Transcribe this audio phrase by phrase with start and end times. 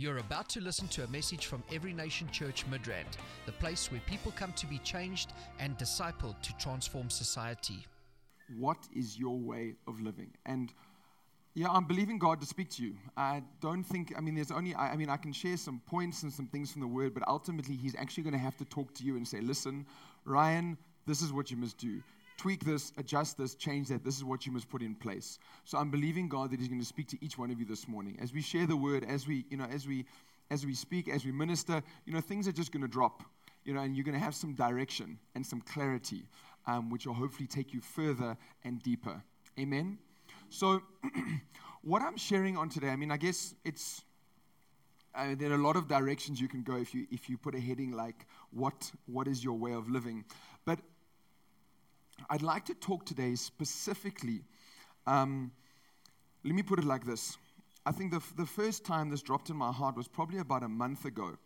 [0.00, 4.00] You're about to listen to a message from Every Nation Church Midrand, the place where
[4.06, 7.86] people come to be changed and discipled to transform society.
[8.58, 10.30] What is your way of living?
[10.46, 10.72] And
[11.54, 12.94] yeah, I'm believing God to speak to you.
[13.14, 16.22] I don't think, I mean, there's only, I, I mean, I can share some points
[16.22, 18.94] and some things from the word, but ultimately, He's actually going to have to talk
[18.94, 19.84] to you and say, listen,
[20.24, 22.02] Ryan, this is what you must do
[22.40, 24.02] tweak this, adjust this, change that.
[24.02, 25.38] This is what you must put in place.
[25.64, 27.86] So I'm believing God that He's going to speak to each one of you this
[27.86, 28.18] morning.
[28.18, 30.06] As we share the word, as we, you know, as we
[30.50, 33.22] as we speak, as we minister, you know, things are just going to drop,
[33.64, 36.24] you know, and you're going to have some direction and some clarity,
[36.66, 39.22] um, which will hopefully take you further and deeper.
[39.60, 39.98] Amen.
[40.48, 40.82] So,
[41.82, 44.02] what I'm sharing on today, I mean, I guess it's
[45.14, 47.54] uh, there are a lot of directions you can go if you if you put
[47.54, 50.24] a heading like what what is your way of living,
[52.28, 54.42] I'd like to talk today specifically.
[55.06, 55.52] Um,
[56.44, 57.36] let me put it like this.
[57.86, 60.62] I think the, f- the first time this dropped in my heart was probably about
[60.62, 61.36] a month ago.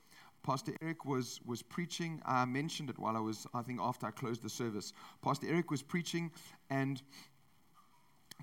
[0.43, 2.21] Pastor Eric was, was preaching.
[2.27, 4.93] I mentioned it while I was, I think, after I closed the service.
[5.23, 6.31] Pastor Eric was preaching
[6.69, 7.03] and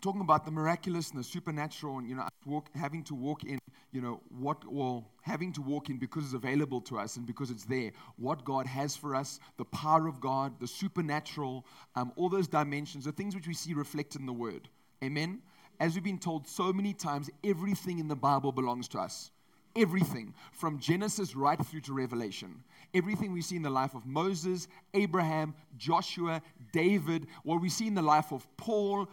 [0.01, 3.59] talking about the miraculous and the supernatural, and you know, walk, having to walk in,
[3.91, 7.51] you know, what well, having to walk in because it's available to us and because
[7.51, 7.91] it's there.
[8.17, 13.05] What God has for us, the power of God, the supernatural, um, all those dimensions,
[13.05, 14.67] the things which we see reflected in the Word.
[15.03, 15.41] Amen.
[15.79, 19.31] As we've been told so many times, everything in the Bible belongs to us.
[19.75, 22.63] Everything from Genesis right through to Revelation.
[22.93, 26.41] Everything we see in the life of Moses, Abraham, Joshua,
[26.73, 29.07] David, what we see in the life of Paul,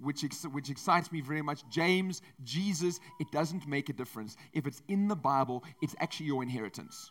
[0.00, 4.36] which, ex- which excites me very much, James, Jesus, it doesn't make a difference.
[4.52, 7.10] If it's in the Bible, it's actually your inheritance.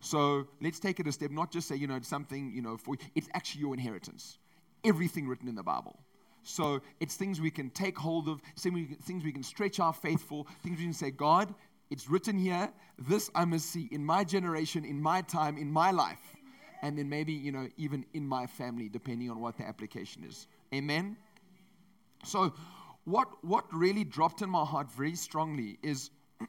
[0.00, 2.76] So let's take it a step, not just say, you know, it's something, you know,
[2.76, 4.38] for it's actually your inheritance.
[4.84, 5.98] Everything written in the Bible.
[6.42, 10.44] So it's things we can take hold of, things we can stretch our faith for,
[10.62, 11.52] things we can say, God,
[11.90, 12.70] it's written here.
[12.98, 16.36] This I must see in my generation, in my time, in my life.
[16.82, 20.46] And then maybe, you know, even in my family, depending on what the application is.
[20.72, 21.16] Amen?
[22.24, 22.54] So,
[23.04, 26.10] what, what really dropped in my heart very strongly is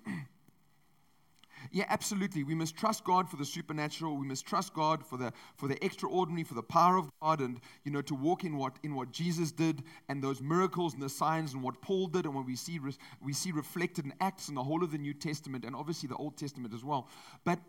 [1.71, 2.43] yeah, absolutely.
[2.43, 4.15] We must trust God for the supernatural.
[4.17, 7.59] We must trust God for the for the extraordinary, for the power of God, and
[7.83, 11.09] you know to walk in what in what Jesus did, and those miracles and the
[11.09, 12.79] signs, and what Paul did, and what we see
[13.21, 16.15] we see reflected in Acts and the whole of the New Testament, and obviously the
[16.15, 17.07] Old Testament as well.
[17.43, 17.59] But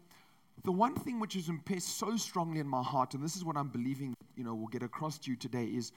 [0.65, 3.57] the one thing which is impressed so strongly in my heart, and this is what
[3.57, 5.93] I'm believing, you know, will get across to you today, is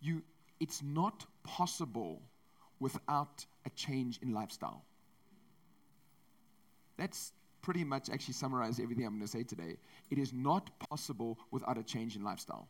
[0.00, 0.22] you.
[0.60, 2.22] It's not possible
[2.80, 4.84] without a change in lifestyle.
[6.96, 9.76] That's pretty much actually summarized everything I'm going to say today.
[10.10, 12.68] It is not possible without a change in lifestyle.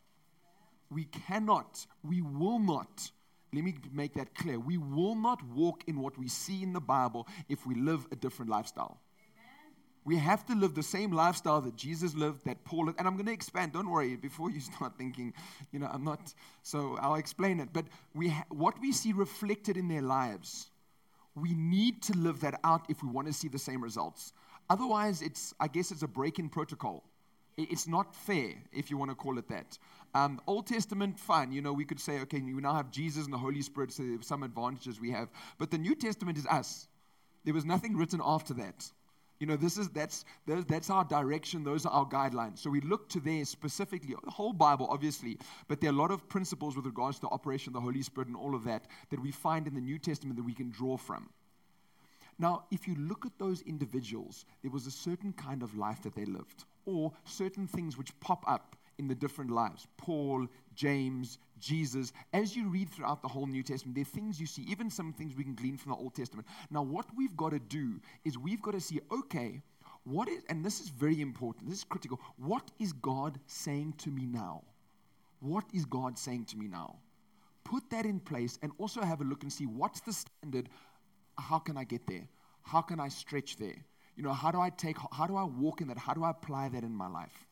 [0.91, 3.11] We cannot, we will not,
[3.53, 4.59] let me make that clear.
[4.59, 8.17] We will not walk in what we see in the Bible if we live a
[8.17, 9.01] different lifestyle.
[10.07, 13.01] We have to live the same lifestyle that Jesus lived, that Paul lived.
[13.01, 13.73] And I'm going to expand.
[13.73, 15.35] Don't worry before you start thinking,
[15.73, 16.33] you know, I'm not.
[16.63, 17.71] So I'll explain it.
[17.73, 20.71] But we ha- what we see reflected in their lives,
[21.35, 24.33] we need to live that out if we want to see the same results.
[24.71, 27.03] Otherwise, it's, I guess it's a break in protocol.
[27.57, 29.77] It's not fair, if you want to call it that.
[30.15, 31.51] Um, Old Testament, fine.
[31.51, 34.05] You know, we could say, okay, we now have Jesus and the Holy Spirit, so
[34.21, 35.31] some advantages we have.
[35.59, 36.87] But the New Testament is us.
[37.45, 38.89] There was nothing written after that.
[39.39, 41.63] You know, this is that's that's our direction.
[41.63, 42.59] Those are our guidelines.
[42.59, 45.39] So we look to there specifically, the whole Bible, obviously,
[45.69, 48.03] but there are a lot of principles with regards to the operation of the Holy
[48.03, 50.71] Spirit and all of that that we find in the New Testament that we can
[50.71, 51.29] draw from.
[52.39, 56.15] Now, if you look at those individuals, there was a certain kind of life that
[56.15, 59.87] they lived, or certain things which pop up in the different lives.
[59.97, 62.13] Paul, James, Jesus.
[62.33, 65.13] As you read throughout the whole New Testament, there are things you see, even some
[65.13, 66.47] things we can glean from the Old Testament.
[66.71, 69.61] Now, what we've got to do is we've got to see, okay,
[70.05, 74.11] what is, and this is very important, this is critical, what is God saying to
[74.11, 74.63] me now?
[75.41, 76.97] What is God saying to me now?
[77.65, 80.69] Put that in place and also have a look and see what's the standard
[81.39, 82.29] how can I get there?
[82.63, 83.77] How can I stretch there?
[84.17, 85.99] You know, how do I take, how do I walk in that?
[85.99, 87.46] How do I apply that in my life?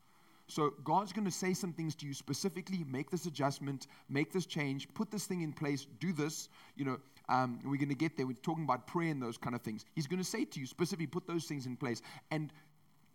[0.47, 4.45] So God's going to say some things to you specifically, make this adjustment, make this
[4.45, 6.49] change, put this thing in place, do this.
[6.75, 6.97] You know,
[7.29, 8.27] um, we're going to get there.
[8.27, 9.85] We're talking about prayer and those kind of things.
[9.95, 12.01] He's going to say to you specifically, put those things in place.
[12.29, 12.53] And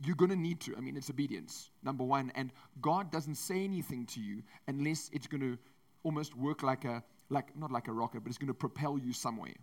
[0.04, 0.76] you're going to need to.
[0.76, 2.32] I mean, it's obedience, number one.
[2.34, 2.50] And
[2.80, 5.58] God doesn't say anything to you unless it's going to
[6.02, 9.12] almost work like a, like, not like a rocket, but it's going to propel you
[9.12, 9.54] somewhere.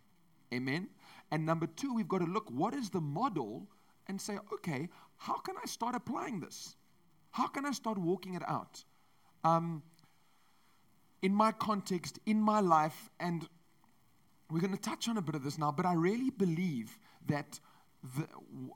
[0.54, 0.88] Amen.
[1.32, 3.68] And number two, we've got to look what is the model
[4.08, 4.88] and say, okay,
[5.18, 6.76] how can I start applying this?
[7.32, 8.84] How can I start walking it out?
[9.44, 9.84] Um,
[11.22, 13.48] in my context, in my life, and
[14.50, 16.98] we're going to touch on a bit of this now, but I really believe
[17.28, 17.60] that
[18.16, 18.28] the,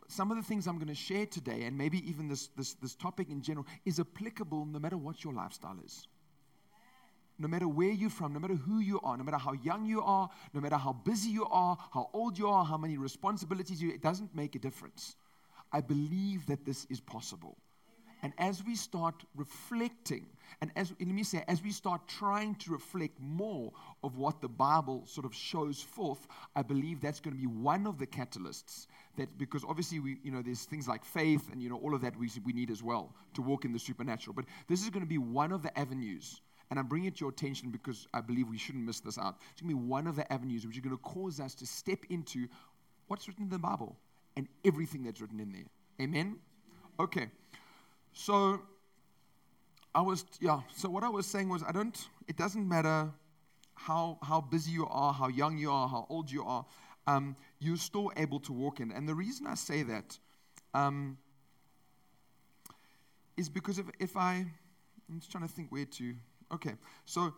[0.08, 2.96] some of the things I'm going to share today, and maybe even this, this, this
[2.96, 6.08] topic in general, is applicable no matter what your lifestyle is.
[7.40, 10.02] No matter where you're from, no matter who you are, no matter how young you
[10.02, 13.90] are, no matter how busy you are, how old you are, how many responsibilities you
[13.90, 15.16] it doesn't make a difference.
[15.72, 17.58] I believe that this is possible.
[18.24, 20.28] And as we start reflecting,
[20.62, 23.72] and as let me say, as we start trying to reflect more
[24.04, 27.88] of what the Bible sort of shows forth, I believe that's going to be one
[27.88, 28.88] of the catalysts.
[29.18, 32.02] That because obviously we, you know, there's things like faith and you know all of
[32.02, 34.34] that we we need as well to walk in the supernatural.
[34.34, 36.42] But this is going to be one of the avenues.
[36.70, 39.36] And I'm bringing it to your attention because I believe we shouldn't miss this out.
[39.52, 41.66] It's going to be one of the avenues which is going to cause us to
[41.66, 42.48] step into
[43.08, 43.98] what's written in the Bible
[44.38, 45.66] and everything that's written in there.
[46.00, 46.38] Amen?
[46.98, 47.28] Okay.
[48.14, 48.62] So
[49.94, 51.98] I was, yeah, so what I was saying was, I don't,
[52.28, 53.10] it doesn't matter
[53.76, 56.66] how, how busy you are, how young you are, how old you are,
[57.08, 58.92] um, you're still able to walk in.
[58.92, 60.18] And the reason I say that
[60.74, 61.18] um,
[63.36, 64.46] is because if, if I,
[65.10, 66.16] I'm just trying to think where to,
[66.54, 66.76] okay,
[67.06, 67.34] so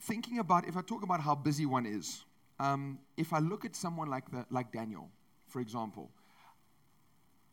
[0.00, 2.24] thinking about, if I talk about how busy one is,
[2.58, 5.10] um, if I look at someone like, the, like Daniel,
[5.48, 6.10] for example,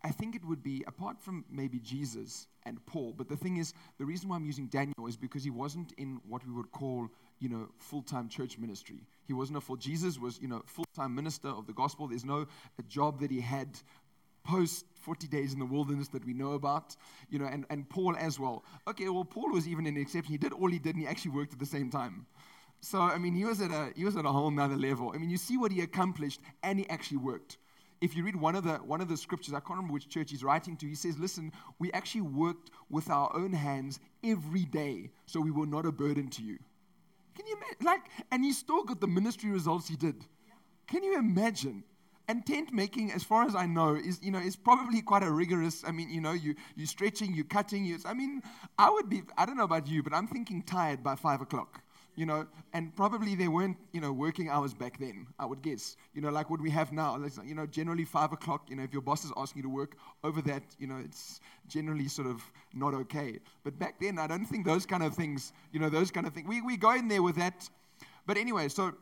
[0.03, 3.73] I think it would be, apart from maybe Jesus and Paul, but the thing is,
[3.97, 7.07] the reason why I'm using Daniel is because he wasn't in what we would call,
[7.39, 9.07] you know, full-time church ministry.
[9.25, 12.07] He wasn't a full, Jesus was, you know, full-time minister of the gospel.
[12.07, 12.47] There's no
[12.87, 13.79] job that he had
[14.43, 16.97] post 40 days in the wilderness that we know about,
[17.29, 18.65] you know, and, and Paul as well.
[18.87, 20.33] Okay, well, Paul was even an exception.
[20.33, 22.25] He did all he did and he actually worked at the same time.
[22.81, 25.13] So, I mean, he was at a, he was at a whole nother level.
[25.15, 27.57] I mean, you see what he accomplished and he actually worked
[28.03, 30.31] if you read one of the one of the scriptures, I can't remember which church
[30.31, 30.85] he's writing to.
[30.85, 35.65] He says, "Listen, we actually worked with our own hands every day, so we were
[35.65, 36.59] not a burden to you."
[37.33, 37.77] Can you imagine?
[37.85, 40.25] Like, and he still got the ministry results he did.
[40.87, 41.85] Can you imagine?
[42.27, 45.31] And tent making, as far as I know, is you know is probably quite a
[45.31, 45.85] rigorous.
[45.87, 47.85] I mean, you know, you you stretching, you cutting.
[47.85, 48.41] You, I mean,
[48.77, 49.23] I would be.
[49.37, 51.82] I don't know about you, but I'm thinking tired by five o'clock
[52.15, 55.97] you know, and probably they weren't, you know, working hours back then, I would guess.
[56.13, 57.19] You know, like what we have now.
[57.43, 59.95] You know, generally five o'clock, you know, if your boss is asking you to work
[60.23, 62.43] over that, you know, it's generally sort of
[62.73, 63.39] not okay.
[63.63, 66.33] But back then, I don't think those kind of things, you know, those kind of
[66.33, 67.67] things, we, we go in there with that.
[68.25, 68.93] But anyway, so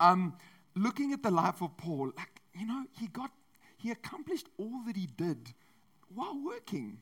[0.00, 0.36] um,
[0.74, 3.30] looking at the life of Paul, like, you know, he got,
[3.78, 5.54] he accomplished all that he did
[6.14, 6.98] while working.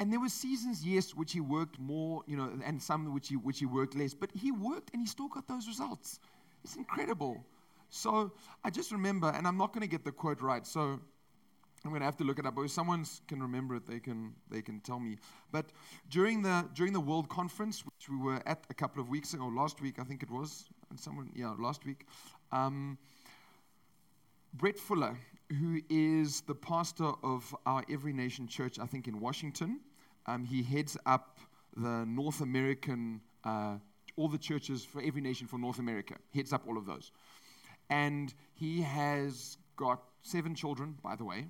[0.00, 3.36] And there were seasons, yes, which he worked more, you know, and some which he,
[3.36, 4.14] which he worked less.
[4.14, 6.20] But he worked and he still got those results.
[6.62, 7.44] It's incredible.
[7.90, 8.32] So
[8.64, 11.00] I just remember, and I'm not going to get the quote right, so
[11.84, 12.54] I'm going to have to look it up.
[12.54, 15.16] But if someone can remember it, they can, they can tell me.
[15.50, 15.66] But
[16.10, 19.46] during the, during the World Conference, which we were at a couple of weeks ago,
[19.46, 22.06] last week, I think it was, and someone, yeah, last week,
[22.52, 22.98] um,
[24.54, 25.16] Brett Fuller,
[25.50, 29.80] who is the pastor of our Every Nation Church, I think in Washington.
[30.26, 31.38] Um, he heads up
[31.76, 33.76] the North American, uh,
[34.16, 36.16] all the churches for every nation for North America.
[36.34, 37.12] Heads up all of those.
[37.88, 41.46] And he has got seven children, by the way.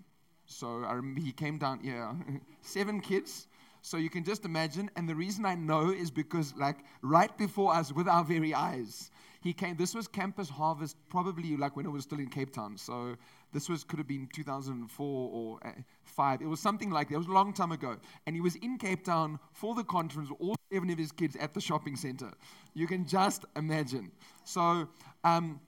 [0.47, 2.15] So I remember he came down, yeah,
[2.63, 3.49] seven kids.
[3.83, 4.91] So you can just imagine.
[4.97, 9.11] And the reason I know is because, like, right before us, with our very eyes,
[9.41, 9.77] he came.
[9.77, 12.77] This was Campus Harvest, probably like when it was still in Cape Town.
[12.77, 13.17] So
[13.53, 15.71] this was could have been 2004 or uh,
[16.05, 16.43] five.
[16.43, 17.15] It was something like that.
[17.15, 17.97] It was a long time ago.
[18.27, 21.37] And he was in Cape Town for the conference, with all seven of his kids
[21.37, 22.33] at the shopping center.
[22.75, 24.11] You can just imagine.
[24.45, 24.89] So.
[25.25, 25.61] Um,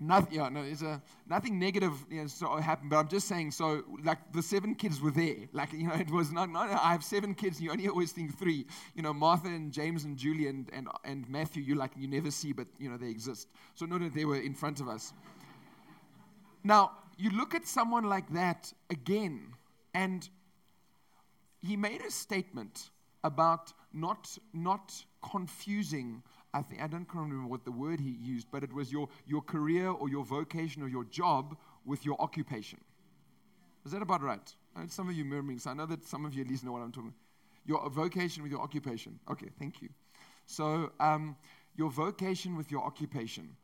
[0.00, 3.50] Nothing, yeah, no, there's a, nothing negative you know, so happened, but I'm just saying,
[3.50, 5.48] so, like, the seven kids were there.
[5.52, 8.38] Like, you know, it was not, not I have seven kids, you only always think
[8.38, 8.64] three.
[8.94, 12.30] You know, Martha and James and Julie and, and, and Matthew, you like, you never
[12.30, 13.48] see, but, you know, they exist.
[13.74, 15.12] So, no, that they were in front of us.
[16.62, 19.48] Now, you look at someone like that again,
[19.94, 20.28] and
[21.60, 22.90] he made a statement
[23.24, 24.94] about not, not
[25.28, 26.22] confusing
[26.54, 29.42] I, think, I don't remember what the word he used, but it was your, your
[29.42, 32.80] career or your vocation or your job with your occupation.
[33.84, 34.54] Is that about right?
[34.88, 36.82] some of you murmuring, so I know that some of you at least know what
[36.82, 37.18] I'm talking about.
[37.66, 39.18] Your vocation with your occupation.
[39.30, 39.88] Okay, thank you.
[40.46, 41.36] So, um,
[41.76, 43.56] your vocation with your occupation.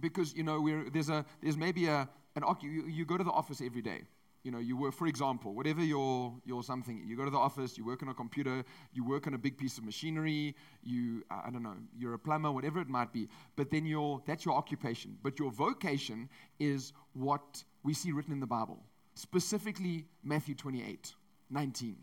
[0.00, 3.60] Because, you know, there's, a, there's maybe a, an, you, you go to the office
[3.60, 4.02] every day
[4.44, 7.76] you know, you work, for example, whatever your, your something, you go to the office,
[7.76, 11.50] you work on a computer, you work on a big piece of machinery, you, I
[11.50, 13.28] don't know, you're a plumber, whatever it might be.
[13.56, 15.18] But then your, that's your occupation.
[15.22, 16.28] But your vocation
[16.58, 18.78] is what we see written in the Bible,
[19.14, 21.14] specifically Matthew 28,
[21.50, 21.96] 19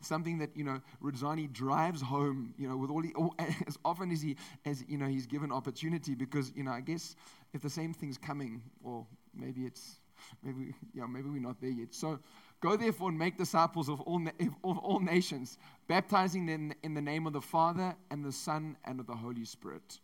[0.00, 3.34] something that you know Rudzani drives home you know with all, he, oh, all,
[3.66, 4.36] as often as he
[4.66, 7.16] as you know he's given opportunity because you know I guess
[7.54, 10.00] if the same thing's coming or maybe it's
[10.42, 11.94] maybe, yeah, maybe we're not there yet.
[11.94, 12.18] So
[12.60, 14.22] go therefore and make disciples of all,
[14.64, 19.00] of all nations, baptizing them in the name of the Father and the Son and
[19.00, 20.00] of the Holy Spirit.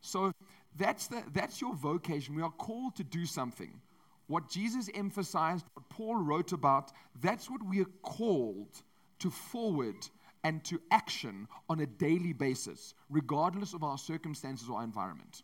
[0.00, 0.32] So
[0.76, 2.34] that's, the, that's your vocation.
[2.34, 3.80] We are called to do something.
[4.26, 8.82] What Jesus emphasized, what Paul wrote about, that's what we are called
[9.18, 10.08] to forward
[10.44, 15.42] and to action on a daily basis, regardless of our circumstances or our environment.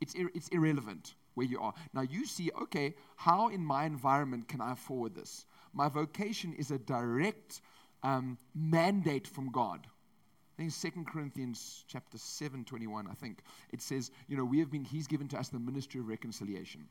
[0.00, 1.72] It's, ir- it's irrelevant where you are.
[1.94, 5.46] Now you see, okay, how in my environment can I forward this?
[5.72, 7.62] My vocation is a direct
[8.02, 9.86] um, mandate from God.
[9.86, 13.38] I think Second Corinthians chapter 7, 21, I think,
[13.70, 16.88] it says, you know, we have been, he's given to us the ministry of reconciliation.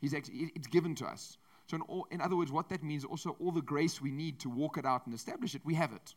[0.00, 1.36] He's actually, it's given to us.
[1.66, 4.40] So in, all, in other words, what that means, also all the grace we need
[4.40, 6.14] to walk it out and establish it, we have it.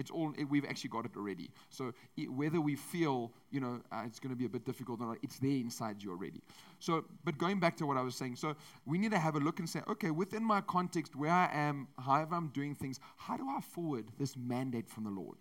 [0.00, 1.50] It's all it, we've actually got it already.
[1.68, 5.00] So it, whether we feel you know uh, it's going to be a bit difficult
[5.00, 6.40] or not, it's there inside you already.
[6.78, 9.40] So, but going back to what I was saying, so we need to have a
[9.40, 13.36] look and say, okay, within my context, where I am, however I'm doing things, how
[13.36, 15.36] do I forward this mandate from the Lord?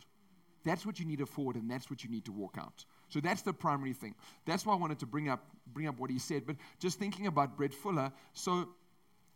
[0.66, 2.84] That's what you need to forward, and that's what you need to walk out.
[3.08, 4.14] So that's the primary thing.
[4.46, 5.42] That's why I wanted to bring up
[5.74, 6.46] bring up what he said.
[6.46, 8.68] But just thinking about Brett Fuller, so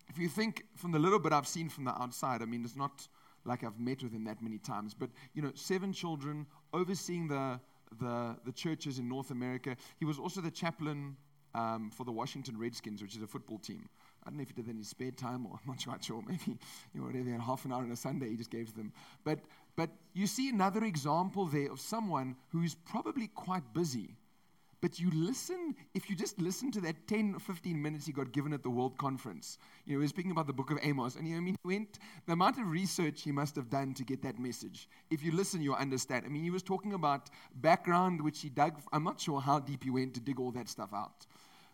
[0.09, 2.75] if you think from the little bit I've seen from the outside, I mean, it's
[2.75, 3.07] not
[3.45, 4.93] like I've met with him that many times.
[4.93, 7.59] But, you know, seven children, overseeing the,
[7.99, 9.75] the, the churches in North America.
[9.97, 11.15] He was also the chaplain
[11.55, 13.87] um, for the Washington Redskins, which is a football team.
[14.23, 16.03] I don't know if he did that in his spare time or I'm not quite
[16.03, 16.23] sure.
[16.27, 16.57] Maybe,
[16.93, 18.93] you know, whatever, half an hour on a Sunday he just gave them.
[19.23, 19.39] But,
[19.75, 24.15] but you see another example there of someone who's probably quite busy
[24.83, 28.33] but you listen, if you just listen to that 10 or 15 minutes he got
[28.33, 31.15] given at the World Conference, you know, he was speaking about the book of Amos,
[31.15, 33.93] and you know, I mean, he went, the amount of research he must have done
[33.93, 34.89] to get that message.
[35.09, 36.25] If you listen, you'll understand.
[36.25, 39.85] I mean, he was talking about background, which he dug, I'm not sure how deep
[39.85, 41.25] he went to dig all that stuff out.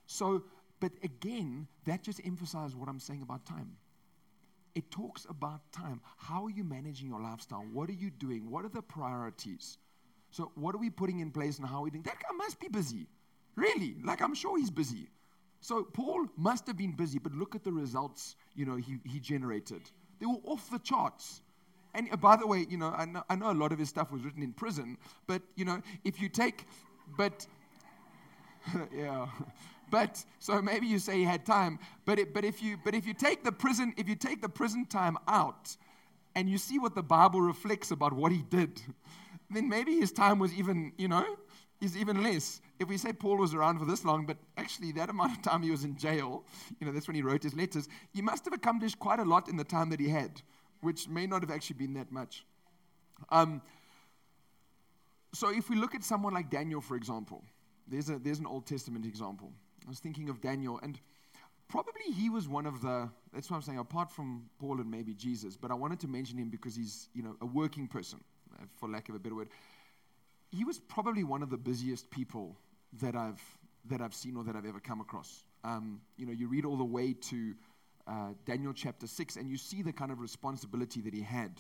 [0.06, 0.44] So,
[0.80, 3.72] but again, that just emphasizes what I'm saying about time.
[4.76, 6.00] It talks about time.
[6.18, 7.66] How are you managing your lifestyle?
[7.74, 8.52] What are you doing?
[8.52, 9.80] What are the priorities?
[10.32, 12.04] So, what are we putting in place and how are we doing?
[12.04, 13.08] That guy must be busy.
[13.56, 13.96] Really.
[14.04, 15.10] Like, I'm sure he's busy.
[15.62, 19.20] So, Paul must have been busy, but look at the results, you know, he, he
[19.20, 19.82] generated.
[20.20, 21.42] They were off the charts.
[21.94, 23.90] And uh, by the way, you know I, know, I know a lot of his
[23.90, 26.66] stuff was written in prison, but, you know, if you take,
[27.18, 27.46] but,
[28.96, 29.28] yeah.
[29.92, 33.08] But so maybe you say he had time, but it, but if you but if
[33.08, 35.76] you take the prison if you take the prison time out,
[36.36, 38.82] and you see what the Bible reflects about what he did,
[39.50, 41.26] then maybe his time was even, you know,
[41.82, 42.62] is even less.
[42.80, 45.62] If we say Paul was around for this long, but actually that amount of time
[45.62, 46.44] he was in jail,
[46.80, 49.50] you know, that's when he wrote his letters, he must have accomplished quite a lot
[49.50, 50.42] in the time that he had,
[50.82, 52.46] which may not have actually been that much.
[53.30, 53.62] Um,
[55.34, 57.44] so if we look at someone like Daniel, for example,
[57.88, 59.52] there's, a, there's an Old Testament example.
[59.86, 61.00] I was thinking of Daniel, and
[61.70, 65.14] probably he was one of the, that's what I'm saying, apart from Paul and maybe
[65.14, 68.20] Jesus, but I wanted to mention him because he's, you know, a working person
[68.80, 69.50] for lack of a better word.
[70.52, 72.58] He was probably one of the busiest people
[73.02, 73.42] that I've,
[73.86, 75.44] that I've seen or that I've ever come across.
[75.64, 77.54] Um, you know, you read all the way to
[78.08, 81.52] uh, Daniel chapter 6, and you see the kind of responsibility that he had.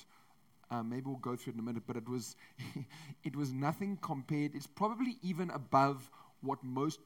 [0.71, 2.35] Uh, maybe we'll go through it in a minute, but it was,
[3.23, 4.55] it was nothing compared.
[4.55, 6.09] It's probably even above
[6.41, 6.99] what most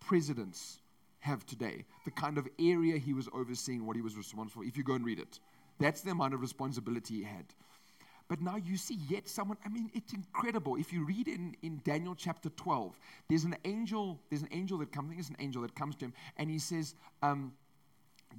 [0.00, 0.78] presidents
[1.20, 1.84] have today.
[2.04, 4.66] The kind of area he was overseeing, what he was responsible for.
[4.66, 5.40] If you go and read it,
[5.78, 7.46] that's the amount of responsibility he had.
[8.28, 10.76] But now you see yet someone, I mean, it's incredible.
[10.76, 14.90] If you read in, in Daniel chapter 12, there's an angel, there's an angel that
[14.90, 17.52] comes, I think it's an angel that comes to him, and he says, um,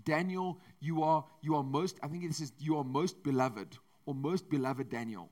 [0.03, 4.13] Daniel, you are, you are most, I think it says, you are most beloved, or
[4.13, 5.29] most beloved Daniel.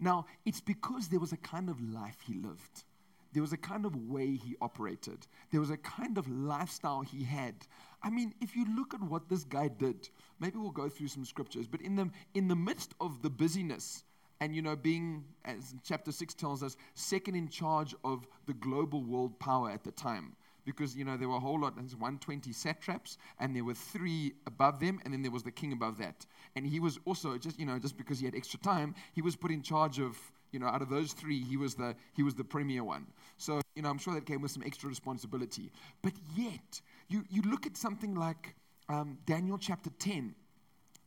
[0.00, 2.84] Now, it's because there was a kind of life he lived.
[3.32, 5.26] There was a kind of way he operated.
[5.50, 7.54] There was a kind of lifestyle he had.
[8.02, 10.08] I mean, if you look at what this guy did,
[10.40, 14.04] maybe we'll go through some scriptures, but in the, in the midst of the busyness,
[14.40, 19.02] and you know, being, as chapter 6 tells us, second in charge of the global
[19.02, 20.36] world power at the time.
[20.64, 24.34] Because, you know, there were a whole lot, there's 120 satraps, and there were three
[24.46, 26.26] above them, and then there was the king above that.
[26.56, 29.34] And he was also, just, you know, just because he had extra time, he was
[29.34, 30.18] put in charge of
[30.52, 33.06] you know, out of those three, he was the he was the premier one.
[33.36, 35.70] So, you know, I'm sure that came with some extra responsibility.
[36.02, 38.54] But yet, you you look at something like
[38.88, 40.34] um, Daniel chapter 10.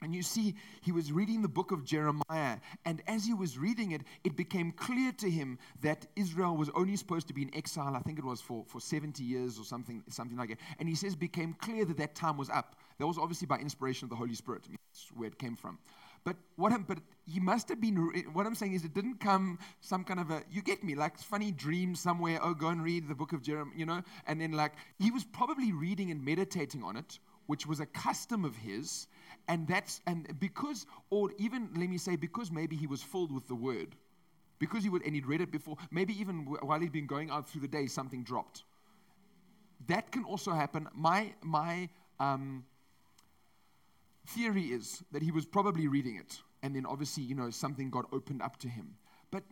[0.03, 2.57] And you see, he was reading the book of Jeremiah.
[2.85, 6.95] And as he was reading it, it became clear to him that Israel was only
[6.95, 10.03] supposed to be in exile, I think it was for, for 70 years or something,
[10.09, 10.57] something like that.
[10.79, 12.77] And he says, became clear that that time was up.
[12.97, 14.63] That was obviously by inspiration of the Holy Spirit.
[14.69, 15.77] That's where it came from.
[16.23, 17.95] But what I'm, but he must have been.
[18.33, 20.43] What I'm saying is, it didn't come some kind of a.
[20.51, 22.39] You get me, like funny dream somewhere.
[22.41, 24.03] Oh, go and read the book of Jeremiah, you know.
[24.27, 27.19] And then like he was probably reading and meditating on it
[27.51, 29.07] which was a custom of his,
[29.49, 33.45] and that's and because, or even let me say, because maybe he was filled with
[33.49, 33.95] the word,
[34.57, 37.49] because he would and he'd read it before, maybe even while he'd been going out
[37.49, 38.63] through the day, something dropped.
[39.87, 40.87] That can also happen.
[40.95, 41.89] My my
[42.21, 42.63] um,
[44.35, 48.05] theory is that he was probably reading it, and then obviously, you know, something got
[48.11, 48.95] opened up to him.
[49.31, 49.43] But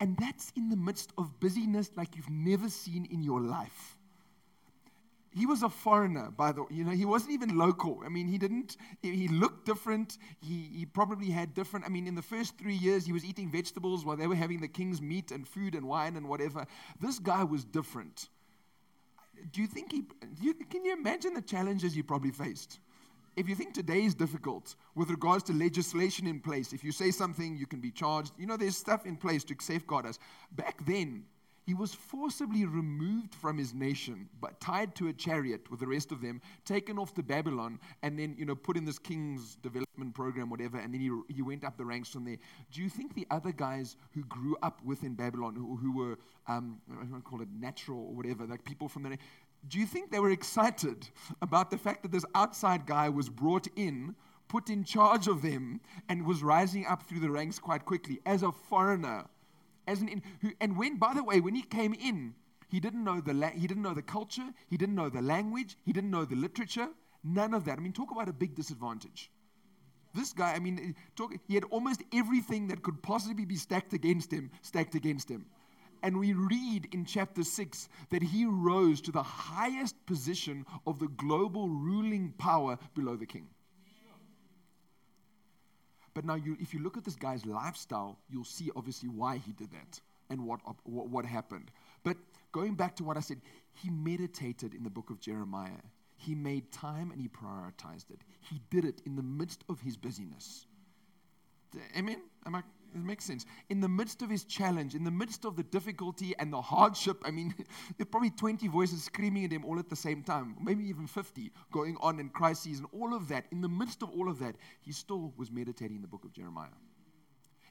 [0.00, 3.96] and that's in the midst of busyness like you've never seen in your life
[5.36, 6.68] he was a foreigner, by the way.
[6.70, 8.00] You know, he wasn't even local.
[8.04, 10.16] I mean, he didn't, he looked different.
[10.40, 13.50] He, he probably had different, I mean, in the first three years, he was eating
[13.50, 16.66] vegetables while they were having the king's meat and food and wine and whatever.
[17.02, 18.30] This guy was different.
[19.52, 20.04] Do you think he,
[20.40, 22.78] you, can you imagine the challenges he probably faced?
[23.36, 27.10] If you think today is difficult with regards to legislation in place, if you say
[27.10, 28.32] something, you can be charged.
[28.38, 30.18] You know, there's stuff in place to safeguard us.
[30.52, 31.24] Back then,
[31.66, 36.12] he was forcibly removed from his nation, but tied to a chariot with the rest
[36.12, 40.14] of them, taken off to Babylon, and then, you know, put in this king's development
[40.14, 42.36] program, whatever, and then he, he went up the ranks from there.
[42.70, 46.80] Do you think the other guys who grew up within Babylon, who, who were, um,
[46.88, 49.18] I don't call it natural or whatever, like people from the,
[49.68, 51.08] do you think they were excited
[51.42, 54.14] about the fact that this outside guy was brought in,
[54.48, 58.42] put in charge of them, and was rising up through the ranks quite quickly as
[58.42, 59.26] a foreigner?
[59.86, 62.34] as an in, who, and when, by the way, when he came in,
[62.68, 65.76] he didn't know the la- he didn't know the culture, he didn't know the language,
[65.84, 66.88] he didn't know the literature,
[67.22, 67.78] none of that.
[67.78, 69.30] I mean, talk about a big disadvantage.
[70.14, 74.32] This guy, I mean, talk, he had almost everything that could possibly be stacked against
[74.32, 75.46] him, stacked against him.
[76.02, 81.08] And we read in chapter 6 that he rose to the highest position of the
[81.08, 83.48] global ruling power below the king.
[86.14, 89.52] But now, you, if you look at this guy's lifestyle, you'll see obviously why he
[89.52, 90.00] did that
[90.30, 91.70] and what, what, what happened.
[92.04, 92.16] But
[92.52, 93.42] going back to what I said,
[93.74, 95.82] he meditated in the book of Jeremiah.
[96.16, 98.22] He made time and he prioritized it.
[98.40, 100.64] He did it in the midst of his busyness.
[101.94, 102.22] Amen?
[102.46, 102.62] Am I
[102.94, 103.44] it makes sense.
[103.68, 107.22] In the midst of his challenge, in the midst of the difficulty and the hardship,
[107.24, 107.54] I mean,
[107.98, 111.06] there are probably 20 voices screaming at him all at the same time, maybe even
[111.06, 113.46] 50 going on in crises and all of that.
[113.50, 116.68] In the midst of all of that, he still was meditating the book of Jeremiah.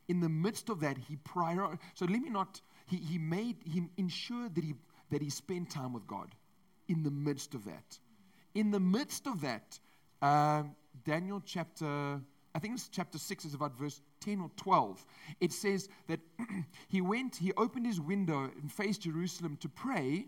[0.07, 1.77] In the midst of that, he prior.
[1.95, 2.61] So let me not.
[2.87, 4.75] He, he made he ensured that he
[5.09, 6.35] that he spent time with God.
[6.87, 7.97] In the midst of that,
[8.53, 9.79] in the midst of that,
[10.21, 10.63] uh,
[11.03, 12.21] Daniel chapter
[12.55, 15.05] I think it's chapter 6 is about verse 10 or 12.
[15.41, 16.21] It says that
[16.87, 20.27] he went, he opened his window and faced Jerusalem to pray,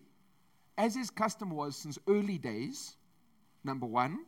[0.78, 2.98] as his custom was since early days,
[3.63, 4.26] number one.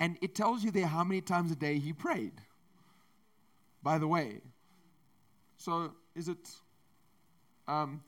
[0.00, 2.32] And it tells you there how many times a day he prayed.
[3.82, 4.40] By the way.
[5.58, 6.48] So is it.
[7.68, 8.02] Um,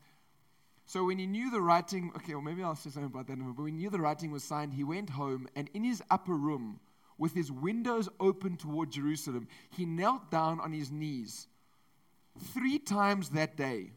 [0.87, 3.37] so when he knew the writing, okay, well, maybe I'll say something about that.
[3.37, 6.33] But when he knew the writing was signed, he went home, and in his upper
[6.33, 6.79] room,
[7.17, 11.47] with his windows open toward Jerusalem, he knelt down on his knees
[12.53, 13.91] three times that day.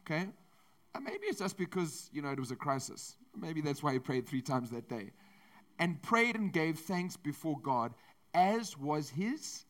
[0.00, 0.28] Okay?
[0.94, 3.16] And maybe it's just because, you know, it was a crisis.
[3.34, 5.12] Maybe that's why he prayed three times that day.
[5.78, 7.94] And prayed and gave thanks before God,
[8.34, 9.64] as was his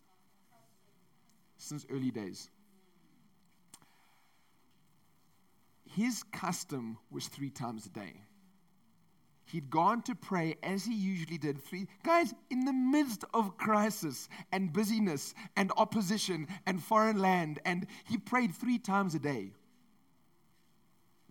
[1.59, 2.51] since early days.
[5.95, 8.15] His custom was three times a day.
[9.53, 11.63] He'd gone to pray as he usually did.
[11.63, 17.87] Three guys in the midst of crisis and busyness and opposition and foreign land, and
[18.09, 19.51] he prayed three times a day.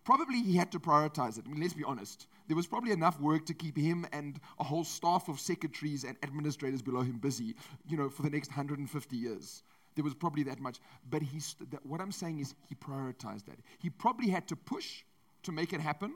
[0.03, 1.45] Probably he had to prioritize it.
[1.47, 2.27] I mean, let's be honest.
[2.47, 6.15] There was probably enough work to keep him and a whole staff of secretaries and
[6.21, 7.55] administrators below him busy,
[7.87, 9.63] you know, for the next 150 years.
[9.95, 10.77] There was probably that much.
[11.09, 11.41] But he,
[11.81, 13.57] what I'm saying is he prioritized that.
[13.79, 15.05] He probably had to push
[15.41, 16.13] to make it happen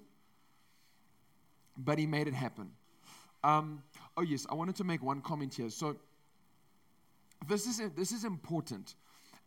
[1.77, 2.71] but he made it happen.
[3.43, 3.83] Um,
[4.17, 5.69] oh, yes, I wanted to make one comment here.
[5.69, 5.97] So,
[7.47, 8.95] this is, this is important.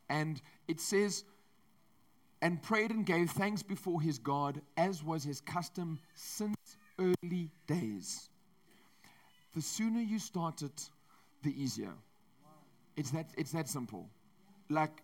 [0.09, 1.25] And it says,
[2.41, 6.57] and prayed and gave thanks before his God, as was his custom since
[6.99, 8.31] early days.
[9.55, 10.91] The sooner you start it,
[11.43, 11.93] the easier.
[12.97, 14.09] It's that, it's that simple.
[14.71, 15.03] Like,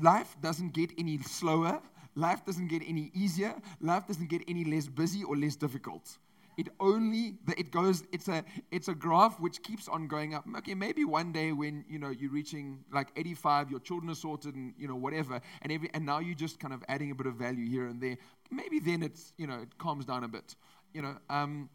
[0.00, 1.80] life doesn't get any slower
[2.16, 3.54] Life doesn't get any easier.
[3.80, 6.18] Life doesn't get any less busy or less difficult.
[6.56, 8.02] It only it goes.
[8.12, 10.46] It's a it's a graph which keeps on going up.
[10.58, 14.54] Okay, maybe one day when you know you're reaching like 85, your children are sorted
[14.54, 17.26] and you know whatever, and every and now you're just kind of adding a bit
[17.26, 18.16] of value here and there.
[18.50, 20.56] Maybe then it's you know it calms down a bit.
[20.94, 21.68] You know, um,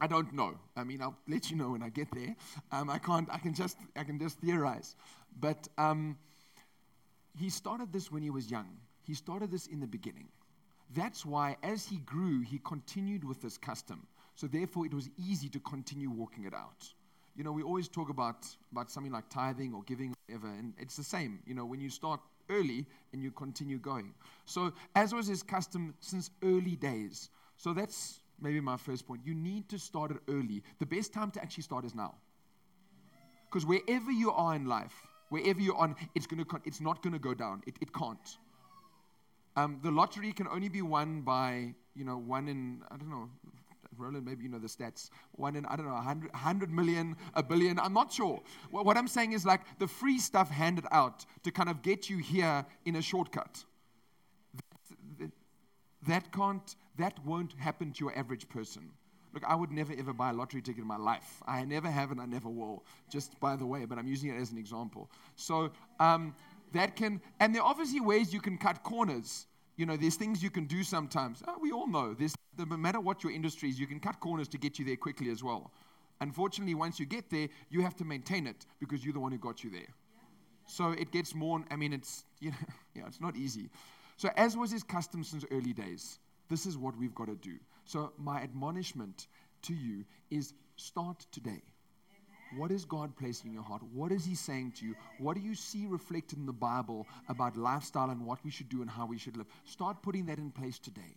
[0.00, 0.58] I don't know.
[0.76, 2.34] I mean, I'll let you know when I get there.
[2.72, 3.28] Um, I can't.
[3.30, 4.96] I can just I can just theorize.
[5.38, 6.18] But um,
[7.38, 8.76] he started this when he was young.
[9.10, 10.28] He started this in the beginning.
[10.94, 14.06] That's why, as he grew, he continued with this custom.
[14.36, 16.86] So therefore, it was easy to continue walking it out.
[17.34, 20.74] You know, we always talk about, about something like tithing or giving or whatever, and
[20.78, 21.40] it's the same.
[21.44, 22.20] You know, when you start
[22.50, 24.14] early and you continue going.
[24.44, 27.30] So, as was his custom since early days.
[27.56, 29.22] So, that's maybe my first point.
[29.24, 30.62] You need to start it early.
[30.78, 32.14] The best time to actually start is now.
[33.48, 34.94] Because wherever you are in life,
[35.30, 37.64] wherever you're on, it's, gonna, it's not going to go down.
[37.66, 38.38] It, it can't.
[39.60, 43.28] Um, the lottery can only be won by, you know, one in, I don't know,
[43.98, 45.10] Roland, maybe you know the stats.
[45.32, 48.40] One in, I don't know, 100, 100 million, a billion, I'm not sure.
[48.70, 52.08] What, what I'm saying is like the free stuff handed out to kind of get
[52.08, 53.62] you here in a shortcut.
[55.18, 55.30] That,
[56.06, 58.90] that can't, that won't happen to your average person.
[59.34, 61.42] Look, I would never ever buy a lottery ticket in my life.
[61.46, 64.40] I never have and I never will, just by the way, but I'm using it
[64.40, 65.10] as an example.
[65.36, 65.70] So
[66.00, 66.34] um,
[66.72, 69.46] that can, and there are obviously ways you can cut corners.
[69.80, 71.42] You know, there's things you can do sometimes.
[71.48, 72.12] Oh, we all know.
[72.12, 74.96] There's, no matter what your industry is, you can cut corners to get you there
[74.96, 75.72] quickly as well.
[76.20, 79.38] Unfortunately, once you get there, you have to maintain it because you're the one who
[79.38, 79.88] got you there.
[80.66, 82.56] So it gets more, I mean, it's, you know,
[82.94, 83.70] yeah, it's not easy.
[84.18, 86.18] So, as was his custom since early days,
[86.50, 87.56] this is what we've got to do.
[87.86, 89.28] So, my admonishment
[89.62, 91.62] to you is start today.
[92.56, 93.82] What is God placing in your heart?
[93.92, 94.94] What is He saying to you?
[95.18, 98.82] What do you see reflected in the Bible about lifestyle and what we should do
[98.82, 99.46] and how we should live?
[99.64, 101.14] Start putting that in place today.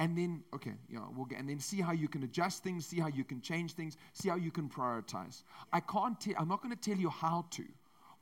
[0.00, 2.98] And then, okay, yeah, we'll get, and then see how you can adjust things, see
[2.98, 5.44] how you can change things, see how you can prioritize.
[5.72, 7.64] I can't tell, I'm not going to tell you how to.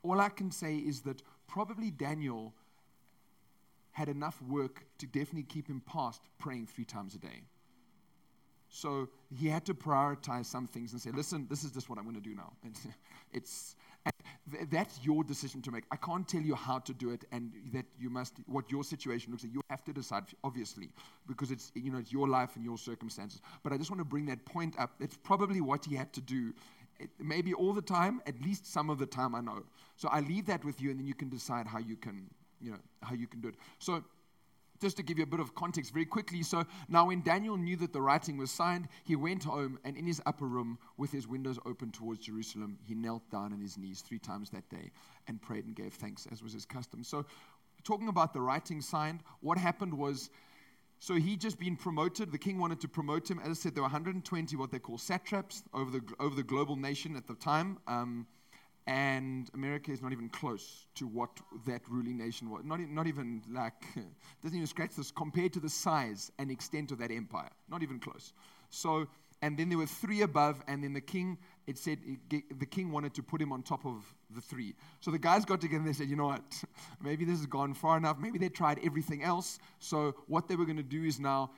[0.03, 2.53] All I can say is that probably Daniel
[3.91, 7.41] had enough work to definitely keep him past praying three times a day.
[8.75, 12.05] So he had to prioritize some things and say, listen, this is just what I'm
[12.05, 12.53] going to do now.
[13.31, 13.75] it's,
[14.51, 15.83] th- that's your decision to make.
[15.91, 19.31] I can't tell you how to do it and that you must, what your situation
[19.31, 19.53] looks like.
[19.53, 20.89] You have to decide, obviously,
[21.27, 23.41] because it's, you know, it's your life and your circumstances.
[23.61, 24.95] But I just want to bring that point up.
[24.99, 26.51] It's probably what he had to do.
[26.99, 29.61] It, maybe all the time, at least some of the time I know.
[29.97, 32.27] So I leave that with you and then you can decide how you can
[32.59, 33.55] you know, how you can do it.
[33.77, 34.03] So
[34.83, 36.43] just to give you a bit of context very quickly.
[36.43, 40.05] So now, when Daniel knew that the writing was signed, he went home and in
[40.05, 44.01] his upper room, with his windows open towards Jerusalem, he knelt down on his knees
[44.01, 44.91] three times that day
[45.27, 47.03] and prayed and gave thanks, as was his custom.
[47.03, 47.25] So,
[47.83, 50.29] talking about the writing signed, what happened was.
[50.99, 52.31] So he just been promoted.
[52.31, 53.37] The king wanted to promote him.
[53.39, 56.77] As I said, there were 120 what they call satraps over the over the global
[56.77, 57.77] nation at the time.
[57.87, 58.25] Um,
[58.85, 61.29] and America is not even close to what
[61.65, 62.63] that ruling nation was.
[62.65, 63.81] Not, not even like,
[64.43, 67.49] doesn't even scratch this compared to the size and extent of that empire.
[67.69, 68.33] Not even close.
[68.69, 69.07] So,
[69.41, 72.91] and then there were three above, and then the king, it said it, the king
[72.91, 74.03] wanted to put him on top of
[74.35, 74.75] the three.
[74.99, 76.41] So the guys got together and they said, you know what,
[77.01, 78.17] maybe this has gone far enough.
[78.19, 79.59] Maybe they tried everything else.
[79.79, 81.51] So what they were going to do is now,